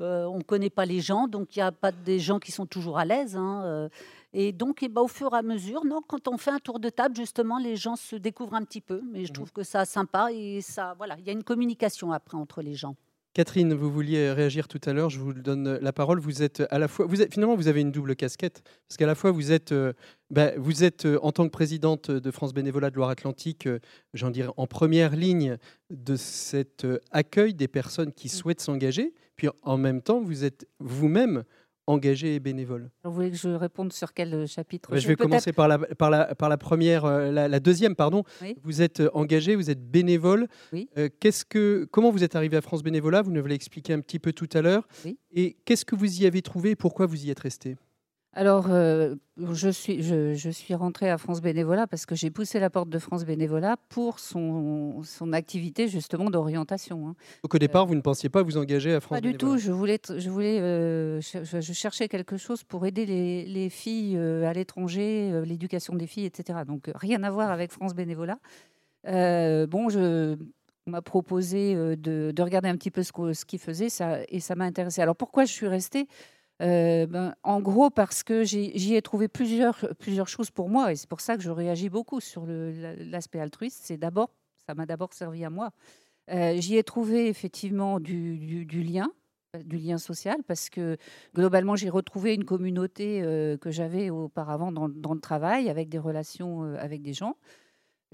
[0.00, 2.52] euh, on ne connaît pas les gens, donc il n'y a pas des gens qui
[2.52, 3.36] sont toujours à l'aise.
[3.36, 3.88] hein,
[4.32, 6.78] et donc, eh ben, au fur et à mesure, non, quand on fait un tour
[6.78, 9.02] de table, justement, les gens se découvrent un petit peu.
[9.10, 9.34] Mais je Mhm.
[9.34, 12.74] trouve que ça sympa et ça, voilà, il y a une communication après entre les
[12.74, 12.94] gens.
[13.32, 16.18] Catherine, vous vouliez réagir tout à l'heure, je vous donne la parole.
[16.18, 19.06] Vous êtes à la fois, vous êtes, finalement, vous avez une double casquette, parce qu'à
[19.06, 19.92] la fois, vous êtes, euh,
[20.30, 23.78] bah, vous êtes euh, en tant que présidente de France Bénévolat de Loire-Atlantique, euh,
[24.14, 25.58] j'en dirais en première ligne
[25.90, 30.66] de cet euh, accueil des personnes qui souhaitent s'engager, puis en même temps, vous êtes
[30.80, 31.44] vous-même
[31.90, 32.90] engagée et bénévole.
[33.04, 34.96] Vous voulez que je réponde sur quel euh, chapitre?
[34.96, 38.22] Je vais commencer par la, par la, par la première, euh, la, la deuxième, pardon.
[38.42, 38.56] Oui.
[38.62, 40.48] Vous êtes euh, engagé, vous êtes bénévole.
[40.72, 40.88] Oui.
[40.96, 43.22] Euh, qu'est-ce que, comment vous êtes arrivé à France Bénévolat?
[43.22, 44.86] Vous nous l'avez expliqué un petit peu tout à l'heure.
[45.04, 45.18] Oui.
[45.32, 46.70] Et qu'est-ce que vous y avez trouvé?
[46.70, 47.76] Et pourquoi vous y êtes resté
[48.32, 49.16] Alors, euh,
[49.52, 52.88] je, suis, je, je suis rentrée à France Bénévolat parce que j'ai poussé la porte
[52.88, 57.08] de France Bénévolat pour son, son activité justement d'orientation.
[57.08, 57.14] hein.
[57.42, 59.58] Donc au départ, vous ne pensiez pas vous engager à France Pas du tout.
[59.58, 64.16] Je voulais, je voulais, euh, je, je cherchais quelque chose pour aider les, les filles
[64.16, 66.60] euh, à l'étranger, euh, l'éducation des filles, etc.
[66.64, 68.38] Donc euh, rien à voir avec France Bénévolat.
[69.08, 70.36] Euh, bon, je,
[70.86, 74.18] on m'a proposé euh, de, de regarder un petit peu ce ce qu'ils faisaient, ça,
[74.28, 75.00] et ça m'a intéressé.
[75.02, 76.06] Alors pourquoi je suis restée?
[76.60, 79.78] Euh, ben, En gros, parce que j'y ai trouvé plusieurs,
[80.26, 83.80] choses pour moi, et c'est pour ça que je réagis beaucoup sur l'aspect altruiste.
[83.82, 84.30] C'est d'abord,
[84.66, 85.70] ça m'a d'abord servi à moi.
[86.30, 89.10] Euh, J'y ai trouvé effectivement du, lien,
[89.64, 90.96] du lien social, parce que
[91.34, 96.74] globalement, j'ai retrouvé une communauté euh, que j'avais auparavant dans, le travail, avec des relations
[96.74, 97.36] avec des gens.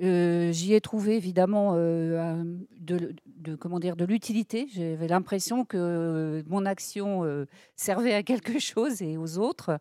[0.02, 2.44] Euh, J'y ai trouvé évidemment euh,
[2.78, 4.66] de, de- comment dire, de l'utilité.
[4.72, 9.78] J'avais l'impression que mon action euh, servait à quelque chose et aux autres.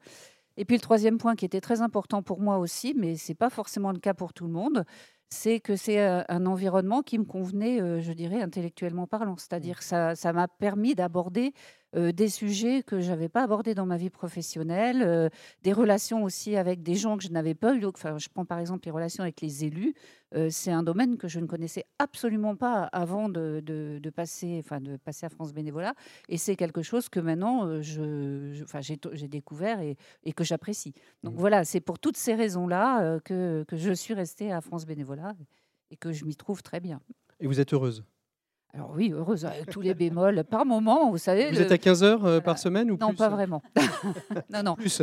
[0.58, 3.50] Et puis le troisième point qui était très important pour moi aussi, mais c'est pas
[3.50, 4.86] forcément le cas pour tout le monde,
[5.30, 9.36] c'est que c'est un environnement qui me convenait, je dirais, intellectuellement parlant.
[9.38, 11.52] C'est-à-dire que ça m'a permis d'aborder
[12.12, 15.30] des sujets que je n'avais pas abordés dans ma vie professionnelle, euh,
[15.64, 17.86] des relations aussi avec des gens que je n'avais pas eu.
[17.86, 19.94] Enfin, je prends par exemple les relations avec les élus.
[20.36, 24.62] Euh, c'est un domaine que je ne connaissais absolument pas avant de, de- de passer,
[24.64, 25.94] enfin, de passer à France Bénévolat.
[26.30, 30.34] Et c'est quelque chose que maintenant, euh, je, je- enfin, j'ai j'ai découvert et, et
[30.34, 30.94] que j'apprécie.
[31.24, 31.40] Donc Mhm.
[31.40, 35.36] voilà, c'est pour toutes ces raisons-là euh, que, que je suis restée à France Bénévolat
[35.92, 37.02] et que je m'y trouve très bien.
[37.40, 38.04] Et vous êtes heureuse?
[38.76, 40.44] Alors oui, heureuse, avec tous les bémols.
[40.44, 41.50] Par moment, vous savez.
[41.50, 43.64] Vous le- êtes à 15 heures euh, par semaine ou Non, plus pas vraiment.
[44.50, 44.76] non, non.
[44.76, 45.02] Plus.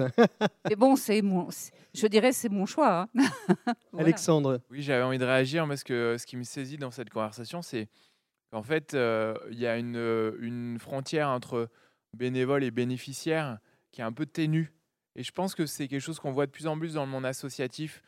[0.69, 1.49] Mais bon, c'est mon,
[1.95, 3.03] je dirais c'est mon choix.
[3.03, 3.09] hein.
[3.93, 4.07] Voilà.
[4.09, 7.63] Alexandre, Oui, j'avais envie de réagir parce que ce qui me saisit dans cette conversation,
[7.63, 7.89] c'est
[8.51, 11.69] qu'en fait, euh, il y a une, euh, une frontière entre
[12.15, 13.59] bénévole et bénéficiaire
[13.91, 14.73] qui est un peu ténue.
[15.17, 17.11] Et je pense que c'est quelque chose qu'on voit de plus en plus dans le
[17.11, 18.03] monde associatif.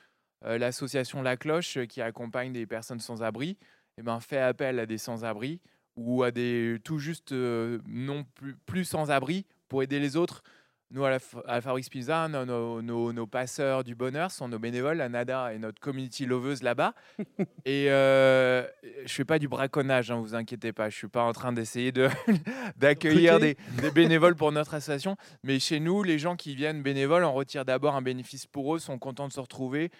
[0.44, 3.57] Euh, L'association La Cloche, euh, qui accompagne des personnes sans abri,
[3.98, 5.61] eh ben, fait appel à des sans-abri
[5.96, 10.42] ou à des tout juste euh, non plus, plus sans-abri pour aider les autres.
[10.90, 14.46] Nous, à la, à la Fabrique Pizza, nos, nos- nos- nos passeurs du bonheur sont
[14.48, 14.98] nos bénévoles.
[14.98, 16.94] La Nada est notre community loveuse là-bas.
[17.64, 18.64] Et euh,
[19.04, 20.90] je fais pas du braconnage, hein, vous inquiétez pas.
[20.90, 22.09] Je suis pas en train d'essayer de
[22.76, 23.83] d'accueillir des, Recruter.
[23.83, 25.16] des bénévoles pour notre association.
[25.42, 28.78] Mais chez nous, les gens qui viennent bénévoles, on retire d'abord un bénéfice pour eux,
[28.78, 29.90] sont contents de se retrouver,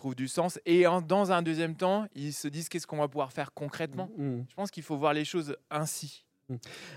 [0.00, 0.58] trouvent du sens.
[0.64, 4.08] Et en- dans un deuxième temps, ils se disent qu'est-ce qu'on va pouvoir faire concrètement.
[4.16, 4.40] Mm.
[4.48, 6.24] Je pense qu'il faut voir les choses ainsi.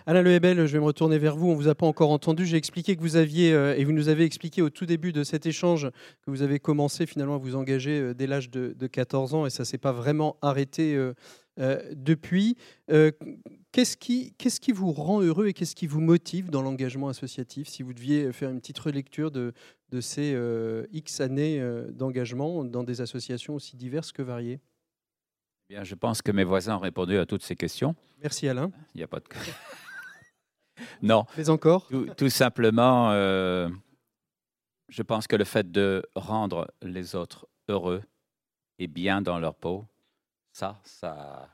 [0.07, 1.49] Alain Lehebel, je vais me retourner vers vous.
[1.49, 2.45] On vous a pas encore entendu.
[2.45, 5.23] J'ai expliqué que vous aviez, euh, et vous nous avez expliqué au tout début de
[5.23, 5.91] cet échange,
[6.25, 9.45] que vous avez commencé finalement à vous engager euh, dès l'âge de, de 14 ans,
[9.45, 11.13] et ça s'est pas vraiment arrêté euh,
[11.59, 12.55] euh, depuis.
[12.89, 13.11] Euh,
[13.71, 17.67] qu'est-ce qui, qu'est-ce qui vous rend heureux et qu'est-ce qui vous motive dans l'engagement associatif?
[17.67, 19.53] Si vous deviez faire une petite relecture de,
[19.93, 24.59] de ces euh, X années euh, d'engagement dans des associations aussi diverses que variées.
[25.69, 27.95] Bien, je pense que mes voisins ont répondu à toutes ces questions.
[28.19, 28.71] Merci Alain.
[28.95, 29.25] Il n'y a pas de.
[31.03, 33.69] non, Mais encore tout, tout simplement, euh,
[34.89, 38.01] je pense que le fait de rendre les autres heureux
[38.79, 39.85] et bien dans leur peau,
[40.53, 41.51] ça, ça,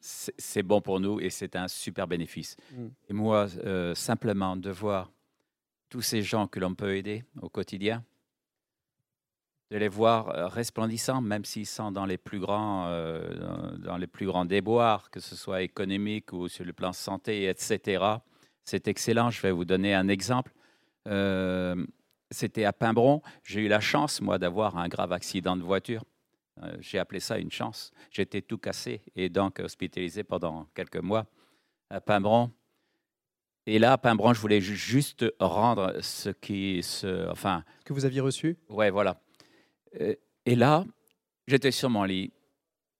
[0.00, 2.56] c'est bon pour nous et c'est un super bénéfice.
[2.70, 2.86] Mm.
[3.08, 5.10] Et moi, euh, simplement de voir
[5.88, 8.04] tous ces gens que l'on peut aider au quotidien,
[9.70, 14.06] de les voir euh, resplendissants, même s'ils sont dans les plus grands, euh, dans les
[14.06, 18.04] plus grands déboires, que ce soit économique ou sur le plan santé, etc.
[18.64, 19.30] C'est excellent.
[19.30, 20.52] Je vais vous donner un exemple.
[21.06, 21.86] Euh,
[22.30, 23.22] c'était à Pimbron.
[23.42, 26.04] J'ai eu la chance, moi, d'avoir un grave accident de voiture.
[26.80, 27.92] J'ai appelé ça une chance.
[28.10, 31.24] J'étais tout cassé et donc hospitalisé pendant quelques mois
[31.88, 32.50] à Pimbron.
[33.70, 36.80] Et là, à Pimbron, je voulais juste rendre ce qui,
[37.28, 38.56] enfin, que vous aviez reçu.
[38.70, 39.20] Ouais, voilà.
[40.00, 40.14] Euh,
[40.46, 40.86] et là,
[41.46, 42.32] j'étais sur mon lit.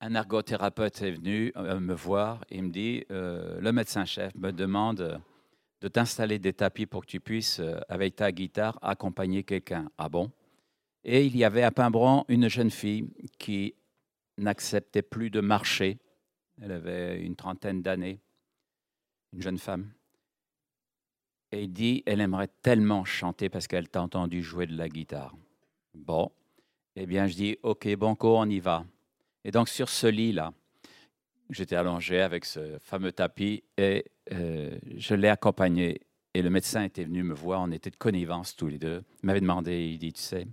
[0.03, 5.23] Un ergothérapeute est venu euh, me voir et me dit euh, Le médecin-chef me demande
[5.81, 9.91] de t'installer des tapis pour que tu puisses, avec ta guitare, accompagner quelqu'un.
[9.97, 10.31] Ah bon?
[11.03, 13.75] Et il y avait à Pimbron une jeune fille qui
[14.37, 15.97] n'acceptait plus de marcher.
[16.61, 18.21] Elle avait une trentaine d'années,
[19.33, 19.93] une jeune femme.
[21.53, 25.35] Et il dit Elle aimerait tellement chanter parce qu'elle t'a entendu jouer de la guitare.
[25.95, 26.31] Bon,
[26.97, 28.85] eh bien, je dis, OK, banco, on y va.
[29.45, 30.53] Et donc, sur ce lit-là,
[31.51, 36.01] j'étais allongé avec ce fameux tapis et euh, je l'ai accompagné.
[36.35, 39.03] Et le médecin était venu me voir, on était de connivence tous les deux.
[39.23, 40.47] Il m'avait demandé, il dit, tu sais,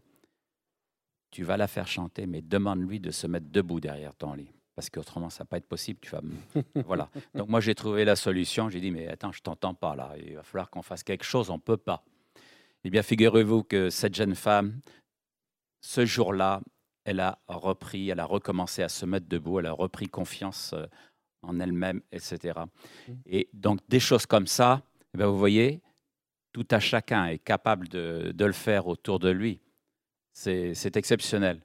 [1.32, 4.52] tu vas la faire chanter, mais demande-lui de se mettre debout derrière ton lit.
[4.76, 6.00] Parce qu'autrement, ça ne va pas être possible.
[6.02, 6.22] Tu vas...
[6.86, 7.10] voilà.
[7.34, 8.70] Donc, moi, j'ai trouvé la solution.
[8.70, 10.14] J'ai dit, mais attends, je t'entends pas là.
[10.18, 11.50] Il va falloir qu'on fasse quelque chose.
[11.50, 12.04] On ne peut pas.
[12.84, 14.80] Eh bien, figurez-vous que cette jeune femme
[15.86, 16.62] ce jour-là,
[17.04, 20.88] elle a repris, elle a recommencé à se mettre debout, elle a repris confiance euh,
[21.44, 22.60] en elle-même, etc.
[23.08, 23.14] Mmh.
[23.28, 24.82] Et donc des choses comme ça,
[25.14, 25.82] eh vous voyez,
[26.54, 29.62] tout à chacun est capable de, le faire autour de lui.
[30.34, 31.62] C'est exceptionnel.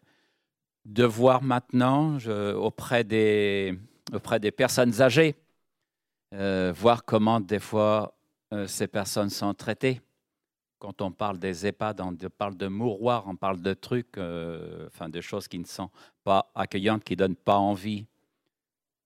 [0.84, 2.18] De voir maintenant
[2.56, 3.78] auprès, des,
[4.12, 5.36] auprès des personnes âgées,
[6.34, 8.16] euh, voir comment des fois
[8.52, 10.00] euh, ces personnes sont traitées
[10.80, 15.10] quand on parle des EHPAD, on parle de mouroirs, on parle de trucs, euh, enfin
[15.10, 15.90] de choses qui ne sont
[16.24, 18.06] pas accueillantes, qui ne donnent pas envie.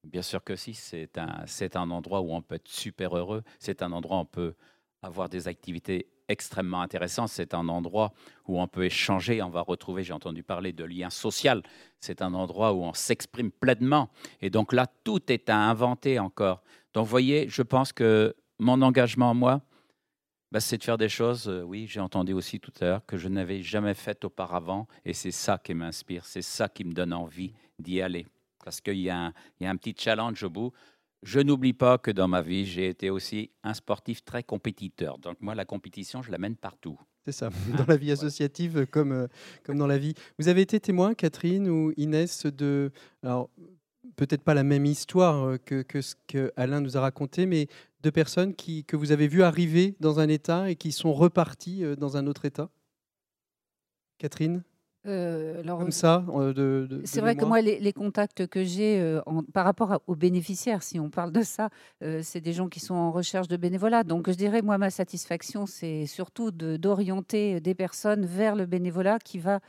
[0.04, 3.42] Bien sûr que si, c'est un, c'est un endroit où on peut être super heureux,
[3.58, 4.54] c'est un endroit où on peut
[5.02, 8.12] avoir des activités extrêmement intéressantes, c'est un endroit
[8.46, 11.62] où on peut échanger, on va retrouver, j'ai entendu parler de lien social,
[12.00, 14.08] c'est un endroit où on s'exprime pleinement.
[14.40, 16.62] Et donc là, tout est à inventer encore.
[16.92, 19.62] Donc vous voyez, je pense que mon engagement, moi,
[20.54, 23.16] bah, c'est de faire des choses, euh, oui, j'ai entendu aussi tout à l'heure, que
[23.16, 24.86] je n'avais jamais faites auparavant.
[25.04, 28.24] Et c'est ça qui m'inspire, c'est ça qui me donne envie d'y aller.
[28.64, 30.72] Parce qu'il y, a un petit challenge au bout.
[31.24, 35.18] Je n'oublie pas que dans ma vie, j'ai été aussi un sportif très compétiteur.
[35.18, 37.00] Donc moi, la compétition, je la mène partout.
[37.24, 39.26] C'est ça, dans la vie associative comme, euh,
[39.64, 40.12] comme dans la vie.
[40.38, 42.92] Vous avez été témoin, Catherine ou Inès, de...
[43.22, 43.48] Alors,
[44.16, 47.68] peut-être pas la même histoire euh, que, que ce que Alain nous a raconté, mais
[48.02, 51.84] de personnes qui, que vous avez vues arriver dans un état et qui sont reparties
[51.84, 52.68] euh, dans un autre état?
[54.18, 54.62] Catherine?
[55.06, 59.20] Euh, alors, Comme ça euh, C'est vrai que moi, les, contacts que j'ai
[59.52, 61.68] par rapport aux bénéficiaires, si on parle de ça,
[62.22, 64.04] c'est des gens qui sont en recherche de bénévolat.
[64.04, 69.38] Donc, je dirais, moi, ma satisfaction, c'est surtout d'orienter des personnes vers le bénévolat qui
[69.38, 69.60] va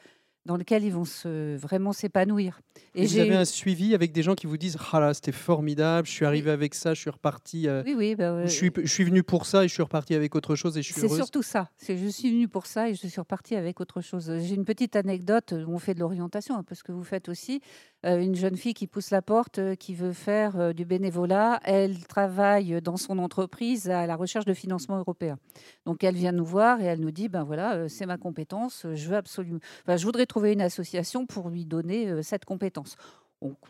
[0.45, 2.61] dans lequel ils vont se, vraiment s'épanouir.
[2.93, 6.07] Et, vous avez un suivi avec des gens qui vous disent Ah là, c'était formidable,
[6.07, 7.67] je suis arrivé avec ça, je suis reparti.
[7.67, 8.15] Euh, oui, oui.
[8.15, 10.77] Bah, je, suis, je suis venu pour ça et je suis reparti avec autre chose
[10.77, 11.69] et je suis C'est surtout ça.
[11.77, 14.31] C'est je suis venu pour ça et je suis reparti avec autre chose.
[14.39, 17.27] J'ai une petite anecdote où on fait de l'orientation, un peu ce que vous faites
[17.27, 17.61] aussi.
[18.05, 21.59] Euh, une jeune fille qui pousse la porte, euh, qui veut faire du bénévolat.
[21.63, 25.37] Elle travaille dans son entreprise à la recherche de financement européen.
[25.85, 29.09] Donc elle vient nous voir et elle nous dit Ben voilà, c'est ma compétence, je
[29.09, 29.59] veux absolument.
[29.83, 32.97] Enfin, je voudrais trouver une association pour lui donner euh, cette compétence.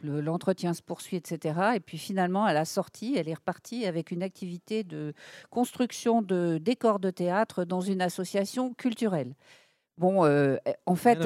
[0.01, 1.59] L'entretien se poursuit, etc.
[1.75, 5.13] Et puis finalement, à la sortie, elle est repartie avec une activité de
[5.51, 9.35] construction de décors de théâtre dans une association culturelle.
[9.99, 11.19] Bon, euh, en fait,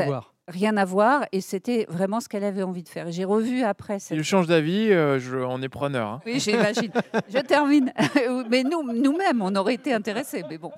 [0.49, 1.25] rien à voir.
[1.31, 3.09] et c'était vraiment ce qu'elle avait envie de faire.
[3.09, 3.99] J'ai revu après.
[3.99, 4.17] Cette...
[4.17, 6.07] Je change d'avis, euh, on est preneur.
[6.07, 6.21] Hein.
[6.25, 6.91] Oui, j'imagine.
[7.29, 7.93] je termine.
[8.49, 10.43] mais nous, nous-mêmes, on aurait été intéressés.
[10.49, 10.73] Mais bon.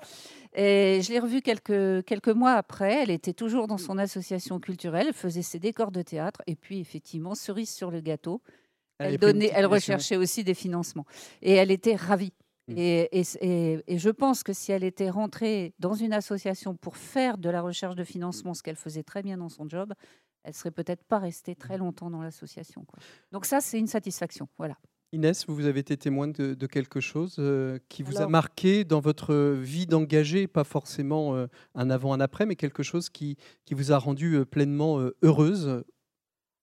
[0.54, 3.02] Et je l'ai revue quelques, quelques mois après.
[3.02, 6.42] Elle était toujours dans son association culturelle, elle faisait ses décors de théâtre.
[6.46, 8.42] Et puis, effectivement, cerise sur le gâteau,
[8.98, 11.06] elle, donnait, elle recherchait aussi des financements.
[11.40, 12.32] Et elle était ravie.
[12.68, 12.74] Mmh.
[12.76, 17.36] Et, et, et, je pense que si elle était rentrée dans une association pour faire
[17.38, 19.92] de la recherche de financement, ce qu'elle faisait très bien dans son job,
[20.44, 22.86] elle serait peut-être pas restée très longtemps dans l'association.
[23.32, 24.48] Donc ça, c'est une satisfaction.
[24.58, 24.76] Voilà.
[25.14, 29.34] Inès, vous avez été témoin de, quelque chose euh, qui vous a marqué dans votre
[29.34, 33.36] vie d'engagé, pas forcément euh, un avant, un après, mais quelque chose qui,
[33.66, 35.84] qui vous a rendu euh, pleinement heureuse?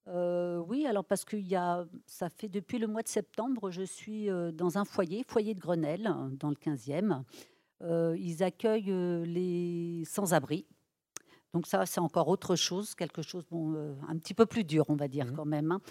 [0.07, 4.27] Oui, alors parce que y a, ça fait depuis le mois de septembre, je suis
[4.53, 7.23] dans un foyer, foyer de Grenelle, dans le 15e.
[7.81, 8.91] ils accueillent
[9.25, 10.65] les sans-abri.
[11.53, 13.75] Donc ça, c'est encore autre chose, quelque chose bon,
[14.07, 15.33] un petit peu plus dur, on va dire Mhm.
[15.35, 15.71] quand même.
[15.71, 15.81] hein.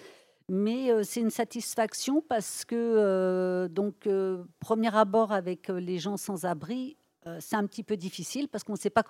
[0.49, 5.99] Mais euh, c'est une satisfaction parce que, euh, donc, euh, premier abord avec euh, les
[5.99, 6.97] gens sans abri,
[7.27, 9.03] euh, c'est un petit peu difficile parce qu'on ne sait pas,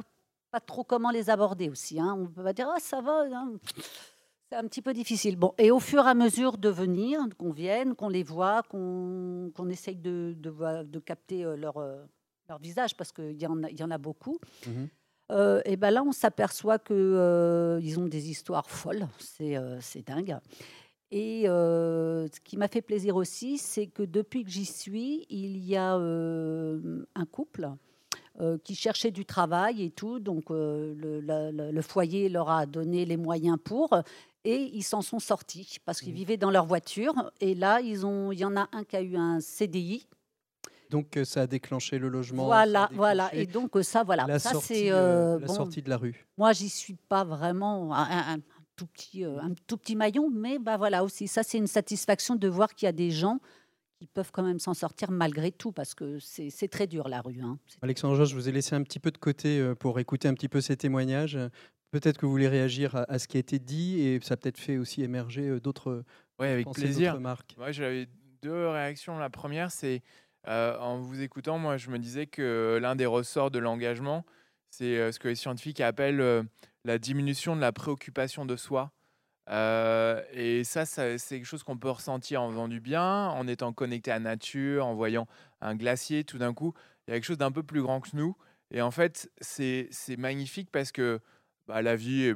[0.51, 1.99] pas trop comment les aborder aussi.
[1.99, 2.15] hein.
[2.19, 3.23] On peut pas dire, ah, ça va.
[3.33, 3.53] hein.
[4.49, 5.35] C'est un petit peu difficile.
[5.35, 9.51] Bon, et au fur et à mesure de venir, qu'on vienne, qu'on les voit, qu'on
[9.55, 12.03] qu'on essaye de, de, de capter euh, leur, euh,
[12.49, 14.39] leur visage, parce qu'il y, en a- y en a beaucoup,
[15.31, 19.07] euh, et ben là, on s'aperçoit qu'ils ont des histoires folles.
[19.19, 20.35] C'est euh, c'est dingue.
[21.11, 25.57] Et euh, ce qui m'a fait plaisir aussi, c'est que depuis que j'y suis, il
[25.57, 27.69] y a euh, un couple
[28.39, 30.19] euh, qui cherchait du travail et tout.
[30.19, 33.89] Donc, le, la- la- le foyer leur a donné les moyens pour.
[34.45, 36.17] Et ils s'en sont sortis parce qu'ils Mhm.
[36.17, 37.13] vivaient dans leur voiture.
[37.41, 40.07] Et là, ils ont, il y en a un qui a eu un CDI.
[40.89, 42.45] Donc ça a déclenché le logement.
[42.45, 43.33] Voilà, voilà.
[43.35, 44.25] Et donc, ça, voilà.
[44.27, 44.89] la, ça, sortie, c'est.
[44.89, 46.25] la bon, sortie de la rue.
[46.37, 48.39] moi, j'y suis pas vraiment un, un- un
[48.79, 52.35] tout petit, euh, un tout petit maillon, mais bah voilà aussi, ça c'est une satisfaction
[52.35, 53.39] de voir qu'il y a des gens
[53.99, 57.41] qui peuvent quand même s'en sortir malgré tout, parce que c'est très dur la rue.
[57.43, 57.59] hein.
[57.81, 60.47] Alexandre, je vous ai laissé un petit peu de côté euh, pour écouter un petit
[60.47, 61.37] peu ces témoignages.
[61.91, 64.37] Peut-être que vous voulez réagir à, à ce qui a été dit et ça a
[64.37, 66.03] peut-être fait aussi émerger euh, d'autres
[66.39, 67.19] Oui, avec plaisir.
[67.19, 68.07] Moi, j'avais
[68.41, 69.17] deux réactions.
[69.17, 70.01] La première, c'est
[70.47, 74.25] euh, en vous écoutant, moi, je me disais que l'un des ressorts de l'engagement,
[74.69, 76.43] c'est ce que les scientifiques appellent euh,
[76.85, 78.91] la diminution de la préoccupation de soi.
[79.49, 83.73] Euh, et ça, c'est quelque chose qu'on peut ressentir en faisant du bien, en étant
[83.73, 85.27] connecté à la nature, en voyant
[85.61, 86.23] un glacier.
[86.23, 86.73] Tout d'un coup,
[87.07, 88.35] il y a quelque chose d'un peu plus grand que nous.
[88.71, 91.19] Et en fait, c'est magnifique parce que
[91.67, 92.35] bah, la vie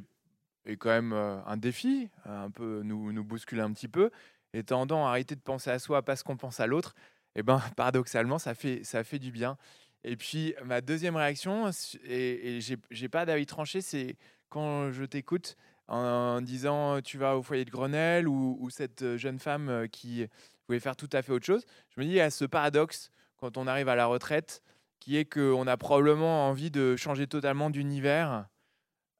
[0.65, 4.09] est, quand même euh, un défi, un peu nous, nous bouscule un petit peu
[4.53, 6.95] et tendant à arrêter de penser à soi parce qu'on pense à l'autre,
[7.35, 9.57] et ben paradoxalement, ça fait, ça fait du bien.
[10.03, 11.69] Et puis, ma deuxième réaction,
[12.05, 12.59] et, et
[12.91, 14.17] j'ai pas d'avis tranché, c'est
[14.49, 15.55] quand je t'écoute
[15.87, 20.27] en, disant tu vas au foyer de Grenelle ou, cette jeune femme qui
[20.67, 21.65] voulait faire tout à fait autre chose.
[21.89, 24.61] Je me dis, il y a ce paradoxe quand on arrive à la retraite
[24.99, 28.47] qui est qu'on a probablement envie de changer totalement d'univers.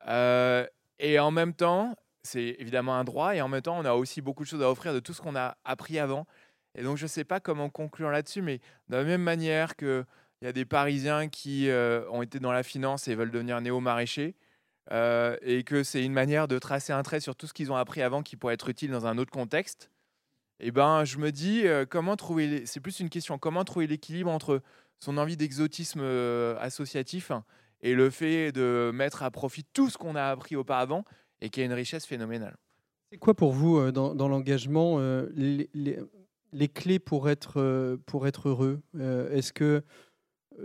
[0.08, 0.66] Euh,
[0.98, 4.22] et en même temps, c'est évidemment un droit, et en même temps, on a aussi
[4.22, 6.26] beaucoup de choses à offrir de tout ce qu'on a appris avant.
[6.76, 9.76] Et donc, je ne sais pas comment conclure là-dessus, mais de la même manière
[10.44, 13.62] qu'il y a des Parisiens qui euh, ont été dans la finance et veulent devenir
[13.62, 14.36] néo-maraîchers,
[14.92, 17.78] euh, et que c'est une manière de tracer un trait sur tout ce qu'ils ont
[17.78, 19.90] appris avant qui pourrait être utile dans un autre contexte,
[20.60, 24.30] et ben, je me dis, euh, comment trouver, c'est plus une question, comment trouver l'équilibre
[24.30, 24.62] entre
[25.00, 26.02] son envie d'exotisme
[26.60, 27.32] associatif
[27.80, 31.06] et le fait de mettre à profit tout ce qu'on a appris auparavant
[31.40, 32.58] et qui a une richesse phénoménale.
[33.12, 35.00] C'est quoi pour vous dans, l'engagement
[35.36, 38.82] les, les- clés pour être, pour être heureux?
[39.32, 39.84] Est-ce que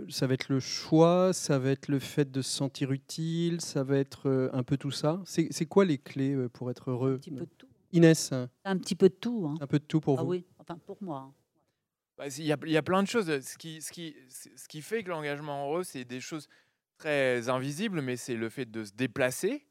[0.09, 3.82] ça va être le choix Ça va être le fait de se sentir utile Ça
[3.84, 6.91] va être euh, un peu tout ça C'est c'est quoi les clés euh, pour être
[6.91, 7.14] heureux?
[7.14, 7.66] Un petit peu de tout.
[7.93, 8.32] Inès,
[8.64, 9.47] un petit peu de tout.
[9.49, 9.55] hein.
[9.61, 10.28] un peu de tout pour Ah vous?
[10.30, 11.18] oui, enfin pour moi.
[11.20, 11.34] hein.
[12.18, 13.41] Bah, Il y, a, il y a plein de choses.
[13.41, 16.49] Ce qui, ce qui, ce qui fait que l'engagement heureux, c'est des choses
[16.99, 19.64] très invisibles, mais c'est le fait de se déplacer,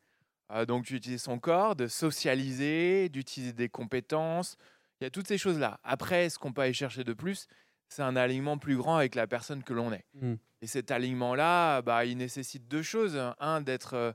[0.51, 4.57] euh, donc d'utiliser son corps, de socialiser, d'utiliser des compétences.
[4.99, 5.79] Il y a toutes ces choses-là.
[5.83, 7.47] Après, ce qu'on peut aller chercher de plus,
[7.89, 10.05] c'est un alignement plus grand avec la personne que l'on est.
[10.15, 10.35] Mm.
[10.61, 13.19] Et cet alignement-là, bah, il nécessite deux choses.
[13.39, 14.11] Un, d'être euh,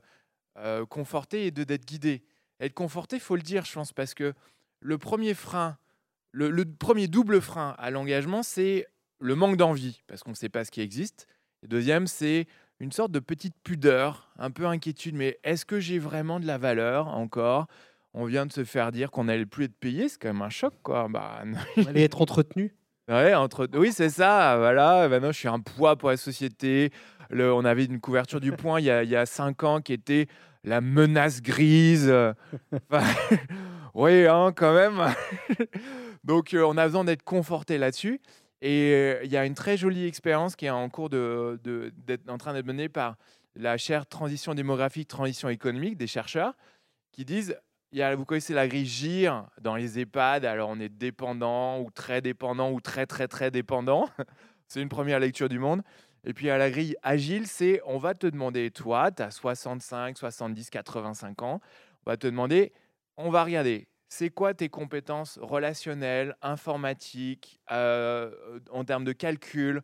[0.57, 2.23] euh, conforté et deux, d'être guidé.
[2.59, 4.33] Être conforté, il faut le dire, je pense, parce que
[4.79, 5.77] le premier frein,
[6.31, 8.87] le, le premier double frein à l'engagement, c'est
[9.19, 11.27] le manque d'envie, parce qu'on ne sait pas ce qui existe.
[11.63, 12.45] Et deuxième, c'est
[12.79, 16.57] une sorte de petite pudeur, un peu inquiétude, mais est-ce que j'ai vraiment de la
[16.57, 17.67] valeur encore?
[18.13, 20.49] On vient de se faire dire qu'on n'allait plus être payé, c'est quand même un
[20.49, 21.07] choc, quoi.
[21.09, 21.57] Bah, non.
[21.95, 22.75] Être entretenu
[23.09, 23.67] Ouais, entre...
[23.73, 24.57] Oui, c'est ça.
[24.57, 25.07] Voilà.
[25.09, 26.91] Maintenant, je suis un poids pour la société.
[27.31, 30.27] On avait une couverture du point il y, a, cinq ans qui était
[30.63, 32.13] la menace grise.
[33.93, 35.13] Oui, hein, quand même.
[36.23, 38.21] Donc, euh, on a besoin d'être conforté là-dessus.
[38.61, 42.53] Et euh, il y a une très jolie expérience qui est en cours en train
[42.53, 43.17] d'être menée par
[43.55, 46.55] la chaire transition démographique, transition économique des chercheurs
[47.11, 47.55] qui disent
[47.93, 51.79] il y a, vous connaissez la grille GIR dans les EHPAD, alors on est dépendant
[51.79, 54.09] ou très dépendant ou très très très dépendant.
[54.67, 55.83] c'est une première lecture du monde.
[56.23, 60.17] Et puis à la grille Agile, c'est on va te demander, toi, tu as 65,
[60.17, 61.61] 70, 85 ans,
[62.05, 62.73] on va te demander,
[63.15, 69.83] on va regarder, c'est quoi tes compétences relationnelles, informatiques, euh, en termes de calcul,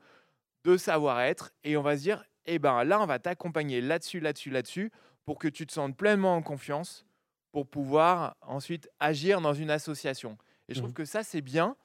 [0.63, 4.49] de savoir-être, et on va se dire, eh ben là, on va t'accompagner là-dessus, là-dessus,
[4.49, 4.91] là-dessus,
[5.25, 7.05] pour que tu te sentes pleinement en confiance
[7.51, 10.37] pour pouvoir ensuite agir dans une association.
[10.67, 10.95] Et je trouve Mhm.
[10.95, 11.75] que ça, c'est bien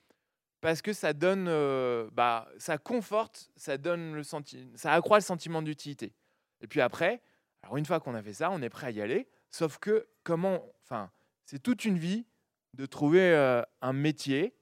[0.60, 5.22] parce que ça donne, euh, bah, ça conforte, ça donne le senti ça accroît le
[5.22, 6.14] sentiment d'utilité.
[6.60, 7.22] Et puis après,
[7.62, 9.26] Alors une fois qu'on a fait ça, on est prêt à y aller.
[9.50, 11.10] Sauf que comment, enfin,
[11.46, 12.26] c'est toute une vie
[12.74, 14.54] de trouver euh, un métier,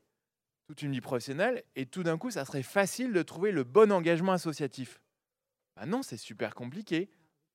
[0.68, 3.90] toute une vie professionnelle, et tout d'un coup, ça serait facile de trouver le bon
[3.90, 5.00] engagement associatif.
[5.76, 7.10] Bah non, c'est super compliqué.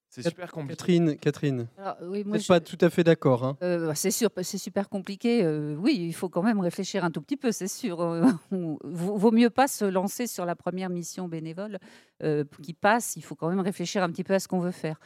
[0.09, 0.75] C'est super compliqué.
[0.77, 3.43] Catherine, Catherine, Alors, oui, moi, je- pas tout à fait d'accord.
[3.43, 3.57] hein.
[3.61, 5.43] Euh, c'est sûr, c'est super compliqué.
[5.43, 8.01] euh, oui, il faut quand même réfléchir un tout petit peu, c'est sûr.
[8.01, 11.77] Euh, on- vaut vaut mieux pas se lancer sur la première mission bénévole
[12.23, 13.15] euh, qui passe.
[13.17, 14.99] Il faut quand même réfléchir un petit peu à ce qu'on veut faire.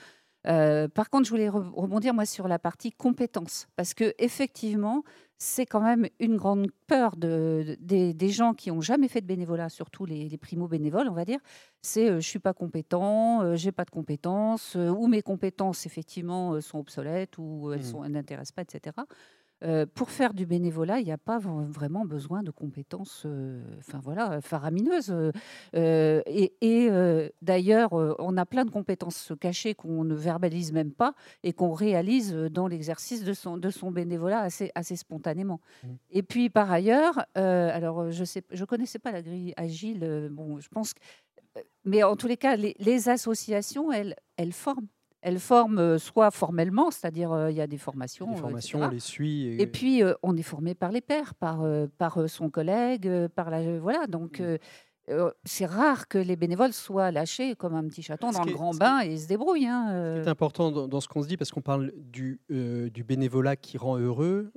[0.48, 5.04] Euh, par contre, je voulais re- rebondir moi sur la partie compétences, parce que effectivement,
[5.38, 9.22] c'est quand même une grande peur de, de- des, des gens qui ont jamais fait
[9.22, 11.40] de bénévolat, surtout les, les primo bénévoles, on va dire.
[11.82, 15.86] C'est euh, je suis pas compétent, euh, j'ai pas de compétences, euh, ou mes compétences
[15.86, 18.96] effectivement euh, sont obsolètes, ou elles sont elles n'intéressent pas, etc.
[19.64, 24.00] Euh, pour faire du bénévolat, il n'y a pas vraiment besoin de compétences, euh, enfin
[24.04, 25.12] voilà, faramineuses.
[25.76, 26.90] euh, et et,
[27.42, 32.34] d'ailleurs, on a plein de compétences cachées qu'on ne verbalise même pas et qu'on réalise
[32.34, 35.60] dans l'exercice de son, de son bénévolat assez, assez spontanément.
[35.84, 35.98] Mhm.
[36.12, 40.30] Et puis par ailleurs, alors je je connaissais pas la grille agile.
[40.32, 41.00] bon, je pense, que-
[41.86, 44.88] mais en tous les cas, les, les associations, elles, elles forment.
[45.22, 48.28] Elles forment euh, soit formellement, c'est-à-dire euh, il y a des formations.
[48.32, 48.90] Les euh, formations, etc.
[48.90, 49.62] on les suit.
[49.62, 51.64] Et puis, on est formé par les pairs, par,
[51.98, 53.80] par son collègue, par la.
[53.80, 54.40] voilà, donc.
[54.40, 54.58] Mm.
[55.12, 58.52] Euh, c'est rare que les bénévoles soient lâchés comme un petit chaton Ce dans le
[58.52, 59.68] est- grand bain et se débrouillent.
[59.68, 60.24] hein, euh.
[60.24, 63.56] C'est important dans, dans ce qu'on se dit parce qu'on parle du, euh, du bénévolat
[63.56, 64.52] qui rend heureux.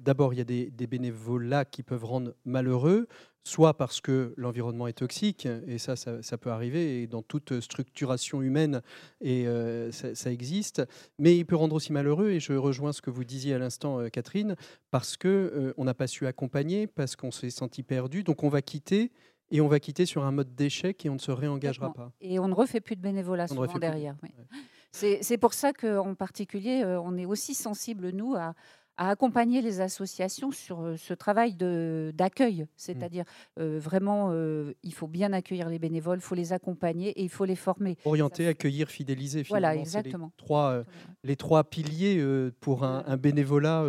[0.00, 3.06] D'abord, il y a des, des bénévolats qui peuvent rendre malheureux,
[3.44, 7.60] soit parce que l'environnement est toxique, et ça, ça, ça peut arriver, et dans toute
[7.60, 8.82] structuration humaine,
[9.22, 10.82] et euh, ça, ça existe.
[11.18, 14.00] Mais il peut rendre aussi malheureux, et je rejoins ce que vous disiez à l'instant,
[14.12, 14.54] Catherine,
[14.90, 18.48] parce que euh, on n'a pas su accompagner, parce qu'on s'est senti perdu, donc on
[18.50, 19.10] va quitter.
[19.50, 22.12] Et on va quitter sur un mode d'échec et on ne se réengagera pas.
[22.20, 24.16] Et on ne refait plus de bénévolat On souvent plus derrière.
[24.22, 24.30] oui.
[24.38, 25.18] ouais.
[25.22, 28.54] C'est pour ça qu'en particulier, euh, on est aussi sensible, nous, à,
[28.96, 32.66] à accompagner les associations sur euh, ce travail d'accueil.
[32.76, 33.24] C'est-à-dire,
[33.60, 37.28] euh, vraiment, euh, il faut bien accueillir les bénévoles, il faut les accompagner et il
[37.28, 37.96] faut les former.
[38.04, 39.44] Orienter, accueillir, fidéliser.
[39.44, 40.32] Voilà, finalement, les exactement.
[40.36, 40.84] trois, euh,
[41.22, 42.20] les trois piliers
[42.60, 43.12] pour un, Voilà.
[43.12, 43.84] un bénévolat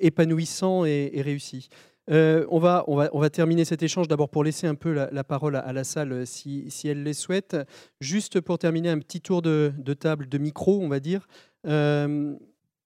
[0.00, 1.68] épanouissant et, et réussi.
[2.10, 4.92] Euh, on, va, on, va, on va terminer cet échange d'abord pour laisser un peu
[4.92, 7.56] la, la parole à, à la salle euh, si, si elle les souhaite.
[8.00, 11.26] Juste pour terminer, un petit tour de, de table, de micro, on va dire.
[11.66, 12.34] Euh,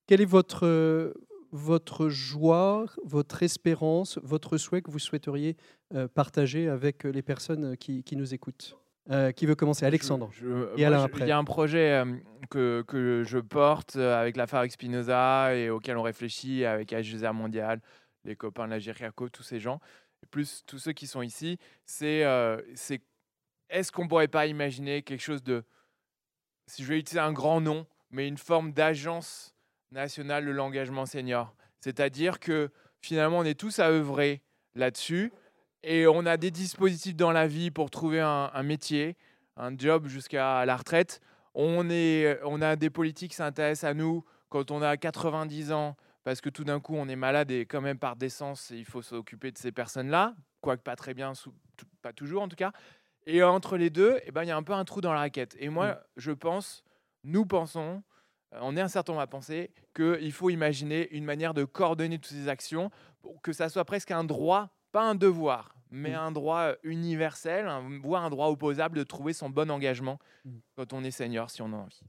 [0.06, 1.12] quelle est votre,
[1.52, 5.56] votre joie, votre espérance, votre souhait que vous souhaiteriez
[6.14, 8.76] partager avec les personnes qui, qui nous écoutent?
[9.10, 9.86] Euh, Qui veut commencer?
[9.86, 10.28] Alexandre.
[10.32, 11.24] Je- je- Et moi, Alain je- après.
[11.24, 12.04] Il y a un projet euh,
[12.50, 17.80] que, que je porte avec la Fabrique Spinoza et auquel on réfléchit avec HGR Mondial,
[18.28, 19.80] les copains de la GIRCACO, tous ces gens,
[20.22, 21.58] et plus tous ceux qui sont ici.
[21.84, 22.60] C'est euh,
[23.68, 25.64] est-ce qu'on pourrait pas imaginer quelque chose de,
[26.66, 29.54] si je vais utiliser un grand nom, mais une forme d'agence
[29.90, 31.54] nationale de l'engagement senior?
[31.80, 32.70] C'est-à-dire que
[33.00, 34.42] finalement, on est tous à œuvrer
[34.74, 35.32] là-dessus.
[35.84, 39.16] Et on a des dispositifs dans la vie pour trouver un, un métier,
[39.56, 41.20] un job jusqu'à la retraite.
[41.54, 45.96] On, est, on a des politiques qui s'intéressent à nous quand on a 90 ans,
[46.28, 49.00] parce que tout d'un coup, on est malade et quand même par décence, il faut
[49.00, 51.32] s'occuper de ces personnes-là, quoique pas très bien,
[52.02, 52.72] pas toujours en tout cas.
[53.24, 55.20] Et entre les deux, eh ben, il y a un peu un trou dans la
[55.20, 55.56] raquette.
[55.58, 56.84] Et moi, je pense,
[57.24, 58.02] nous pensons,
[58.52, 62.18] euh, on est un certain nombre à penser, qu'il faut imaginer une manière de coordonner
[62.18, 62.90] toutes ces actions
[63.22, 66.14] pour que ça soit presque un droit, pas un devoir, mais Mm.
[66.14, 70.50] un droit universel, un- voire un droit opposable de trouver son bon engagement Mm.
[70.76, 72.00] quand on est senior, si on a envie.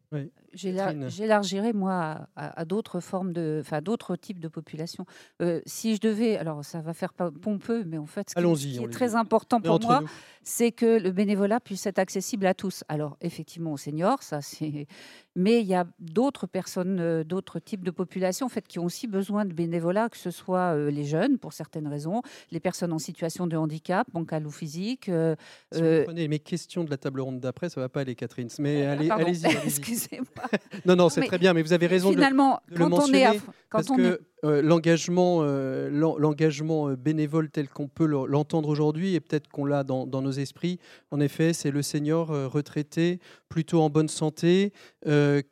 [0.51, 1.09] Catherine.
[1.09, 3.59] J'élargirais, moi, à, à- à d'autres formes de.
[3.61, 5.05] Enfin, d'autres types de population.
[5.41, 6.37] Euh, si je devais.
[6.37, 9.15] Alors, ça va faire pompeux, mais en fait, ce qui, ce est très dit.
[9.15, 10.01] important pour moi,
[10.43, 12.83] c'est que le bénévolat puisse être accessible à tous.
[12.87, 14.87] Alors, effectivement, aux seniors, ça c'est.
[15.35, 18.85] Mais il y a d'autres personnes, euh, d'autres types de populations, en fait, qui ont
[18.85, 22.21] aussi besoin de bénévolat, que ce soit euh, les jeunes, pour certaines raisons,
[22.51, 23.68] les personnes en situation de handicap,
[24.13, 25.07] bancal ou physique.
[25.09, 25.35] euh,
[25.71, 28.15] Si vous euh, prenez mes questions de la table ronde d'après, ça va pas aller,
[28.15, 28.49] Catherine.
[28.59, 29.45] Mais ah, allez, allez-y.
[29.65, 30.49] Excusez-moi.
[30.85, 32.87] non, non, c'est très bien, mais vous avez raison de, Finalement, de le quand on
[32.87, 32.97] est.
[33.25, 33.25] mentionner,
[33.69, 38.69] Quand parce on que est euh, l'engagement, l'en- l'engagement bénévole tel qu'on peut le- l'entendre
[38.69, 40.79] aujourd'hui, et peut-être qu'on l'a dans, dans nos esprits,
[41.11, 44.71] en effet, c'est le senior retraité, plutôt en bonne santé,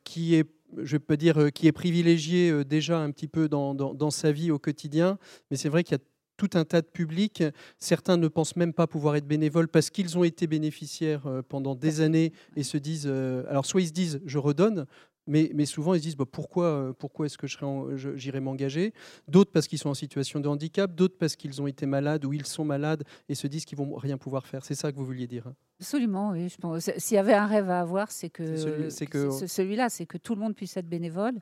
[0.04, 0.46] qui est
[0.84, 4.52] je peux dire qui est privilégié déjà un petit peu dans, dans- dans sa vie
[4.52, 5.18] au quotidien,
[5.50, 6.04] mais c'est vrai qu'il y a
[6.38, 7.44] tout un tas de publics.
[7.80, 11.76] Certains ne pensent même pas pouvoir être bénévoles parce qu'ils ont été bénéficiaires euh, pendant
[11.76, 14.86] des années et se disent, euh, alors soit ils se disent je redonne,
[15.30, 17.48] mais, mais souvent ils se disent bah, pourquoi, euh, pourquoi est-ce que
[18.16, 18.94] j'irais m'engager?
[19.28, 22.32] D'autres parce qu'ils sont en situation de handicap, d'autres parce qu'ils ont été malades ou
[22.34, 24.64] ils sont malades et se disent qu'ils vont rien pouvoir faire.
[24.64, 25.48] C'est ça que vous vouliez dire.
[25.48, 25.56] hein?
[25.80, 26.48] Absolument, oui.
[26.98, 29.90] S'il y avait un rêve à avoir, c'est que C'est celui- c'est que- c'est celui-là,
[29.90, 31.36] c'est que tout le monde puisse être bénévole.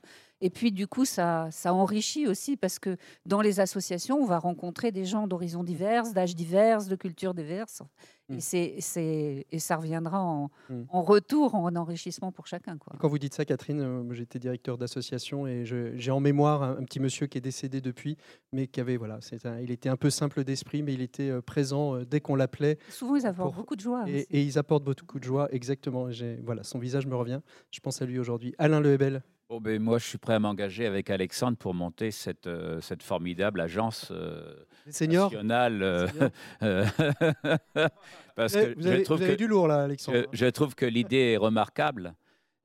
[0.46, 4.38] Et puis, du coup, ça, ça enrichit aussi parce que dans les associations, on va
[4.38, 7.82] rencontrer des gens d'horizons divers, d'âges divers, de cultures diverses.
[8.30, 8.34] Mm.
[8.36, 10.84] Et, c'est, c'est- et ça reviendra en, Mm.
[10.89, 12.78] en retour, en enrichissement pour chacun.
[12.78, 12.93] Quoi.
[13.00, 16.78] Quand vous dites ça, Catherine, euh, j'étais directeur d'association et je- j'ai en mémoire un,
[16.80, 18.16] un petit monsieur qui est décédé depuis,
[18.52, 21.30] mais qui avait, voilà, c'est un- il était un peu simple d'esprit, mais il était
[21.30, 24.04] euh, présent euh, dès qu'on l'appelait Souvent, ils apportent Pour- beaucoup de joie.
[24.08, 26.12] et, ils apportent beaucoup de joie, exactement.
[26.12, 27.41] J'ai- Voilà, son visage me revient.
[27.72, 28.54] Je pense à lui aujourd'hui.
[28.60, 29.24] Alain Lehebel.
[29.48, 33.04] Bon, ben, moi, je suis prêt à m'engager avec Alexandre pour monter cette, euh, cette
[33.04, 34.56] formidable agence euh,
[34.89, 35.26] seniors?
[35.32, 35.84] nationale.
[35.84, 36.08] euh,
[36.64, 36.86] euh,
[38.36, 40.18] parce Vous avez, que vous je avez- trouve vous avez que du lourd là, Alexandre.
[40.32, 42.16] je, je trouve que l'idée est remarquable.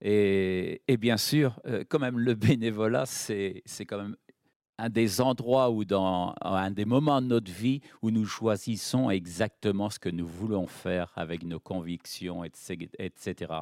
[0.00, 1.60] Et, et bien sûr,
[1.90, 4.16] quand même, le bénévolat, c'est quand même
[4.78, 9.90] un des endroits où, dans un des moments de notre vie, où nous choisissons exactement
[9.90, 12.88] ce que nous voulons faire avec nos convictions, etc.
[12.98, 13.52] etc.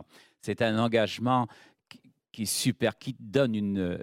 [0.41, 1.49] C'est un engagement
[2.39, 3.99] qui, est super, qui donne une,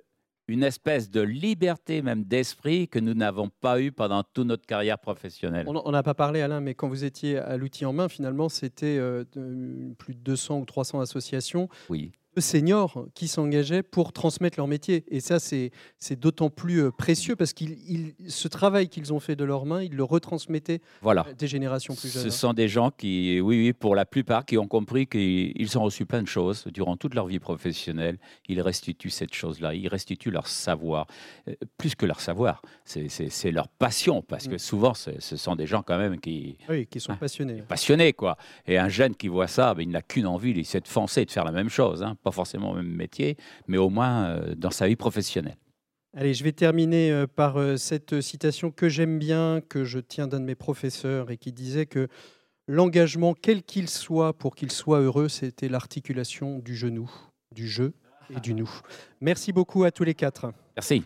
[0.50, 5.00] une espèce de liberté même d'esprit que nous n'avons pas eu pendant toute notre carrière
[5.00, 5.66] professionnelle.
[5.70, 8.98] On n'a pas parlé, Alain, mais quand vous étiez à l'outil en main, finalement, c'était
[9.00, 9.24] euh,
[9.98, 12.12] plus de 200 ou 300 associations Oui.
[12.42, 15.04] Seniors qui s'engageaient pour transmettre leur métier.
[15.10, 15.72] Et ça, c'est
[16.20, 17.64] d'autant plus euh, précieux parce que
[18.28, 21.22] ce travail qu'ils ont fait de leurs mains, ils le retransmettaient Voilà.
[21.30, 22.24] à des générations plus jeunes.
[22.24, 22.32] Ce hein.
[22.32, 26.06] sont des gens qui, oui, oui, pour la plupart, qui ont compris qu'ils ont reçu
[26.06, 28.18] plein de choses durant toute leur vie professionnelle.
[28.48, 31.08] Ils restituent cette chose-là, ils restituent leur savoir.
[31.48, 34.60] Euh, Plus que leur savoir, c'est- leur passion, parce que Mm.
[34.60, 37.18] souvent, ce sont des gens quand même qui Oui, qui sont Ah.
[37.18, 37.62] passionnés.
[37.68, 38.38] passionnés, quoi.
[38.66, 41.32] Et un jeune qui voit ça, ben, il n'a qu'une envie, c'est de foncer, de
[41.32, 42.04] faire la même chose.
[42.04, 42.16] hein.
[42.26, 45.58] Pas forcément le même métier, mais au moins euh, dans sa vie professionnelle.
[46.18, 50.28] Allez, je vais terminer euh, par euh, cette citation que j'aime bien, que je tiens
[50.28, 52.08] d'un de mes professeurs et qui disait que
[52.68, 57.12] l'engagement, quel qu'il soit, pour qu'il soit heureux, c'était l'articulation du genou,
[57.52, 57.92] du je
[58.36, 58.72] et du nous.
[59.22, 60.52] Merci beaucoup à tous les quatre.
[60.76, 61.04] Merci.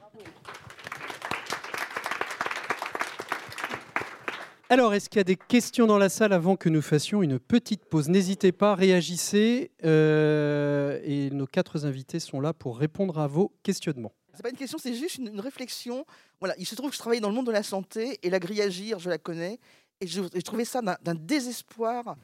[4.72, 7.40] Alors, est-ce qu'il y a des questions dans la salle avant que nous fassions une
[7.40, 8.08] petite pause?
[8.08, 9.72] N'hésitez pas, réagissez.
[9.84, 14.14] euh, et nos quatre invités sont là pour répondre à vos questionnements.
[14.36, 16.06] C'est pas une question, c'est juste une, réflexion.
[16.40, 18.38] Voilà, il se trouve que je travaille dans le monde de la santé et la
[18.38, 19.60] grille Agir, je la connais.
[20.02, 22.16] Et je, je trouvais ça d'un d'un désespoir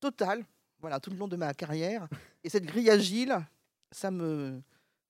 [0.00, 0.42] total,
[0.80, 2.08] voilà, tout le long de ma carrière.
[2.42, 3.38] Et cette grille Agile,
[3.92, 4.62] ça me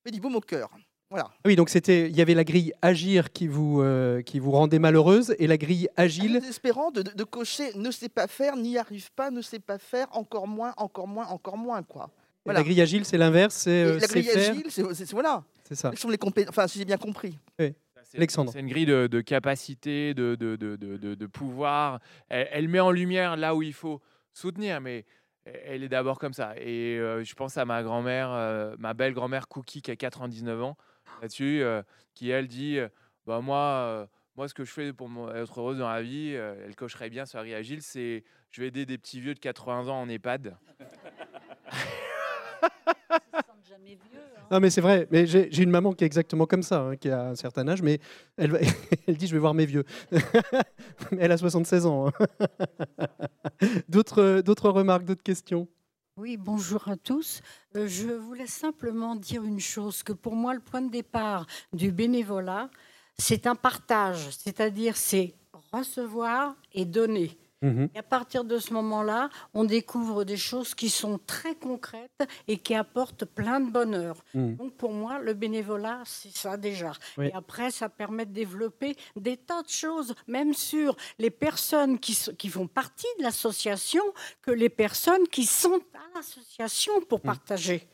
[0.03, 0.69] fait du baume au cœur.
[1.11, 1.25] Voilà.
[1.29, 4.51] Ah Oui, donc c'était, il y avait la grille agir qui vous, euh, qui vous
[4.51, 6.39] rendait malheureuse et la grille agile.
[6.39, 9.77] Désespérant de, de- de cocher ne sait pas faire, n'y arrive pas, ne sait pas
[9.77, 12.09] faire, encore moins, encore moins, encore moins, quoi.
[12.45, 12.61] Voilà.
[12.61, 14.51] La grille agile, c'est l'inverse, c'est euh, la c'est grille faire.
[14.51, 15.43] Agile, c'est c'est- voilà.
[15.67, 15.91] C'est ça.
[15.93, 17.37] Ce sont les compé- Enfin, si j'ai bien compris.
[17.59, 17.75] C'est-
[18.17, 18.51] Alexandre.
[18.51, 21.99] C'est une grille de, de capacité, de, de, de, de- de- de pouvoir.
[22.29, 24.01] Elle, elle met en lumière là où il faut
[24.33, 25.05] soutenir, mais
[25.45, 26.53] elle est d'abord comme ça.
[26.57, 30.61] Et euh, je pense à ma grand-mère, euh, ma belle grand-mère Cookie, qui a 99
[30.61, 30.77] ans,
[31.21, 31.81] là-dessus, euh,
[32.13, 32.89] qui elle dit euh,
[33.25, 34.05] bah, moi, euh,
[34.35, 37.25] moi, ce que je fais pour être heureuse dans la vie, euh, elle cocherait bien
[37.25, 40.55] sur agile, c'est je vais aider des petits vieux de 80 ans en EHPAD.
[43.67, 44.19] jamais vieux.
[44.37, 44.41] hein.
[44.51, 45.07] Non, mais c'est vrai.
[45.11, 47.81] Mais j'ai une maman qui est exactement comme ça, hein, qui a un certain âge,
[47.81, 47.99] mais
[48.37, 48.59] elle, va-
[49.07, 49.85] elle dit je vais voir mes vieux.
[50.11, 50.19] Mais
[51.19, 52.07] elle a 76 ans.
[52.07, 52.11] hein.
[53.89, 55.67] D'autres d'autres remarques, d'autres questions?
[56.21, 57.41] Oui, bonjour à tous.
[57.75, 61.91] Euh, je voulais simplement dire une chose, que pour moi, le point de départ du
[61.91, 62.69] bénévolat,
[63.17, 65.33] c'est un partage, c'est-à-dire c'est
[65.73, 67.40] recevoir et donner.
[67.61, 67.89] Mhm.
[67.93, 72.57] Et à partir de ce moment-là, on découvre des choses qui sont très concrètes et
[72.57, 74.23] qui apportent plein de bonheur.
[74.33, 74.55] Mhm.
[74.55, 76.93] Donc pour moi, le bénévolat, c'est ça déjà.
[77.17, 77.27] Oui.
[77.27, 82.13] Et après, ça permet de développer des tas de choses, même sur les personnes qui,
[82.49, 84.03] font partie de l'association,
[84.41, 87.25] que les personnes qui sont à l'association pour Mhm.
[87.25, 87.87] partager.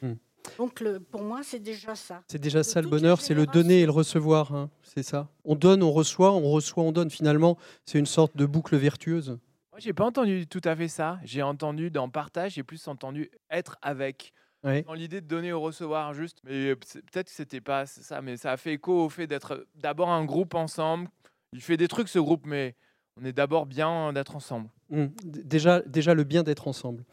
[0.58, 2.22] Donc le, pour moi, c'est déjà ça.
[2.30, 4.54] C'est déjà De ça le bonheur, c'est le donner et le recevoir.
[4.56, 5.28] hein, C'est ça.
[5.44, 7.10] On donne, on reçoit, on reçoit, on donne.
[7.12, 9.38] Finalement, c'est une sorte de boucle vertueuse.
[9.78, 11.20] Moi, j'ai pas entendu tout à fait ça.
[11.24, 14.34] J'ai entendu dans partage, j'ai plus entendu être avec.
[14.64, 14.82] Ouais.
[14.82, 16.40] Dans l'idée de donner au recevoir, juste.
[16.46, 20.10] Mais peut-être que c'était pas ça, mais ça a fait écho au fait d'être d'abord
[20.10, 21.08] un groupe ensemble.
[21.54, 22.74] Il fait des trucs, ce groupe, mais
[23.22, 24.68] on est d'abord bien d'être ensemble.
[24.90, 25.06] Mm.
[25.24, 27.04] D- Déjà, déjà le bien d'être ensemble.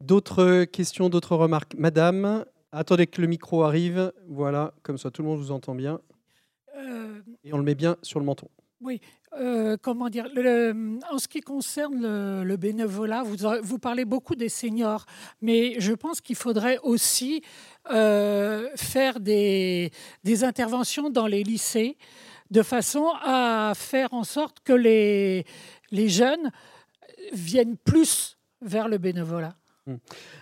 [0.00, 1.74] D'autres questions, d'autres remarques?
[1.76, 4.12] Madame, attendez que le micro arrive.
[4.28, 5.98] Voilà, comme ça tout le monde vous entend bien.
[6.76, 8.48] Euh, Et on le met bien sur le menton.
[9.34, 10.28] Euh, comment dire,
[11.10, 15.04] en ce qui concerne le, bénévolat, vous, parlez beaucoup des seniors,
[15.42, 17.42] mais je pense qu'il faudrait aussi
[17.90, 19.90] euh, faire des,
[20.42, 21.96] interventions dans les lycées
[22.50, 25.44] de façon à faire en sorte que les,
[25.92, 26.50] jeunes
[27.32, 29.54] viennent plus vers le bénévolat.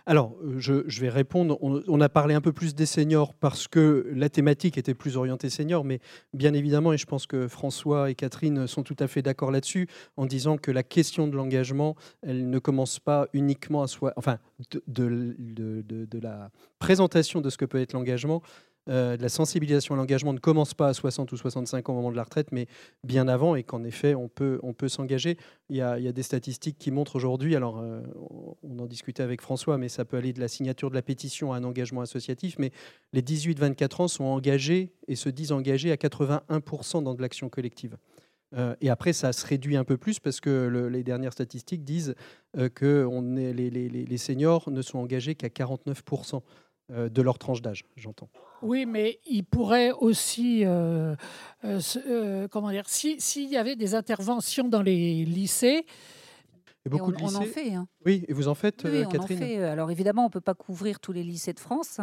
[0.07, 1.59] Alors, euh, je, vais répondre.
[1.61, 5.51] On, a parlé un peu plus des seniors parce que la thématique était plus orientée
[5.51, 6.01] seniors, mais
[6.32, 9.88] bien évidemment, et je pense que François et Catherine sont tout à fait d'accord là-dessus,
[10.16, 14.38] en disant que la question de l'engagement, elle ne commence pas uniquement à soi, enfin,
[14.86, 18.42] de la présentation de ce que peut être l'engagement,
[18.89, 22.11] euh, la sensibilisation à l'engagement ne commence pas à 60 ou 65 ans au moment
[22.11, 22.66] de la retraite, mais
[23.03, 25.39] bien avant, et qu'en effet, on peut, on peut s'engager.
[25.70, 28.03] Il, y a des statistiques qui montrent aujourd'hui, alors euh,
[28.62, 31.53] on en discutait avec François, mais ça peut aller de la signature de la pétition
[31.53, 32.70] à un engagement associatif, mais
[33.12, 37.97] les 18-24 ans sont engagés et se disent engagés à 81% dans de l'action collective.
[38.57, 42.14] Euh, et après, ça se réduit un peu plus parce que les dernières statistiques disent
[42.74, 46.41] que les, seniors ne sont engagés qu'à 49%.
[46.93, 48.28] Euh, de leur tranche d'âge, j'entends.
[48.61, 51.16] Oui, mais il pourrait aussi, euh,
[51.64, 55.87] euh, comment dire, s'il y avait des interventions dans les lycées.
[56.85, 57.72] Et beaucoup on, de en fait.
[57.72, 57.89] Hein.
[58.05, 59.62] Oui, et vous en faites, oui, Catherine on en fait.
[59.62, 62.01] Alors évidemment, on ne peut pas couvrir tous les lycées de France,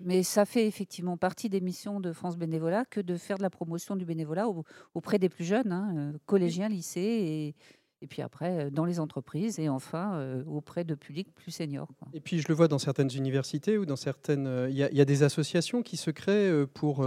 [0.00, 3.48] mais ça fait effectivement partie des missions de France Bénévolat que de faire de la
[3.48, 4.46] promotion du bénévolat
[4.94, 7.54] auprès des plus jeunes, hein, collégiens, lycées et,
[8.00, 11.88] et puis après euh, dans les entreprises et enfin euh, auprès de publics plus seniors.
[12.12, 15.04] Et puis je le vois dans certaines universités ou dans certaines, euh, il y, a
[15.04, 17.06] des associations qui se créent pour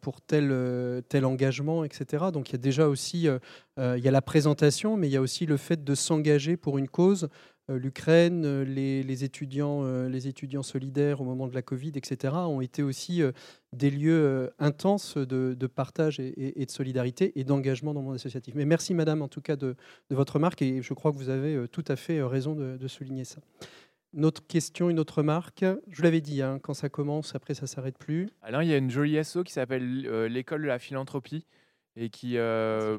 [0.00, 2.26] pour tel tel engagement, etc.
[2.32, 3.28] Donc il y a déjà aussi
[3.78, 6.78] il y a la présentation, mais il y a aussi le fait de s'engager pour
[6.78, 7.28] une cause.
[7.70, 13.22] L'Ukraine, les, étudiants, les étudiants solidaires au moment de la Covid, etc., ont été aussi
[13.72, 18.54] des lieux euh, intenses de, partage et, de solidarité et d'engagement dans le monde associatif.
[18.54, 19.76] Mais merci Madame en tout cas de,
[20.10, 22.88] votre remarque et je crois que vous avez euh, tout à fait euh, raison de,
[22.88, 23.40] souligner ça.
[24.12, 25.64] Une autre question, une autre remarque.
[25.88, 28.28] Je l'avais dit, hein, quand ça commence, après ça s'arrête plus.
[28.42, 31.46] Alors il y a une jolie asso qui s'appelle l'école de la philanthropie
[31.94, 32.36] et qui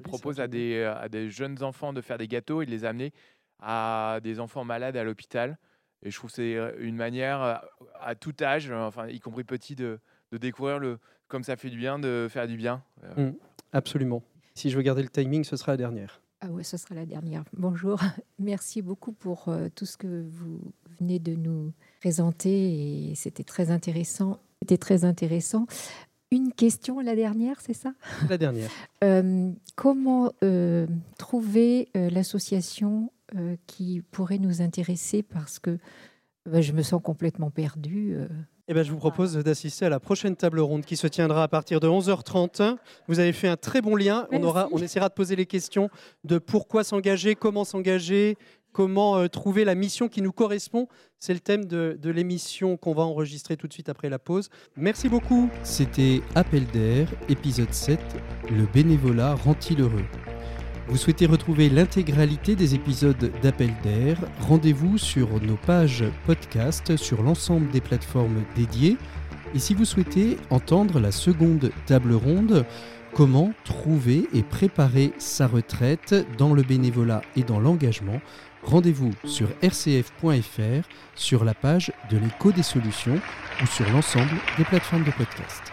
[0.03, 3.11] propose à des, à des jeunes enfants de faire des gâteaux et de les amener
[3.61, 5.57] à des enfants malades à l'hôpital.
[6.03, 7.61] Et je trouve que c'est une manière
[7.99, 9.99] à tout âge, enfin y compris petit, de,
[10.31, 10.97] de découvrir le,
[11.31, 12.83] comme ça fait du bien, de faire du bien.
[13.03, 13.29] Euh.
[13.29, 13.35] Mm,
[13.73, 14.23] absolument.
[14.53, 16.21] Si je veux garder le timing, ce sera la dernière.
[16.41, 17.43] Ah ouais, ce sera la dernière.
[17.53, 17.99] Bonjour.
[18.39, 20.59] Merci beaucoup pour euh, tout ce que vous
[20.99, 24.39] venez de nous présenter et c'était très intéressant.
[24.61, 25.67] C'était très intéressant.
[26.31, 27.93] Une question, la dernière, c'est ça?
[28.29, 28.69] La dernière.
[29.03, 30.31] Euh, comment
[31.17, 33.11] trouver l'association
[33.65, 35.23] qui pourrait nous intéresser?
[35.23, 35.79] Parce que
[36.45, 38.15] bah, je me sens complètement perdue.
[38.67, 41.47] Eh ben, je vous propose d'assister à la prochaine table ronde qui se tiendra à
[41.49, 42.77] partir de 11h30.
[43.07, 44.27] Vous avez fait un très bon lien.
[44.31, 45.89] On, aura, on essaiera de poser les questions
[46.23, 48.37] de pourquoi s'engager, comment s'engager,
[48.71, 50.87] comment euh, trouver la mission qui nous correspond.
[51.19, 54.49] C'est le thème de, de l'émission qu'on va enregistrer tout de suite après la pause.
[54.75, 55.49] Merci beaucoup.
[55.63, 57.99] C'était Appel d'air, épisode 7,
[58.49, 60.05] Le bénévolat rend-il heureux
[60.87, 64.17] vous souhaitez retrouver l'intégralité des épisodes d'Appel d'air?
[64.41, 68.97] Rendez-vous sur nos pages podcast sur l'ensemble des plateformes dédiées.
[69.55, 72.65] Et si vous souhaitez entendre la seconde table ronde,
[73.13, 78.19] comment trouver et préparer sa retraite dans le bénévolat et dans l'engagement,
[78.63, 83.19] rendez-vous sur rcf.fr, sur la page de l'écho des solutions
[83.61, 85.70] ou sur l'ensemble des plateformes de podcast.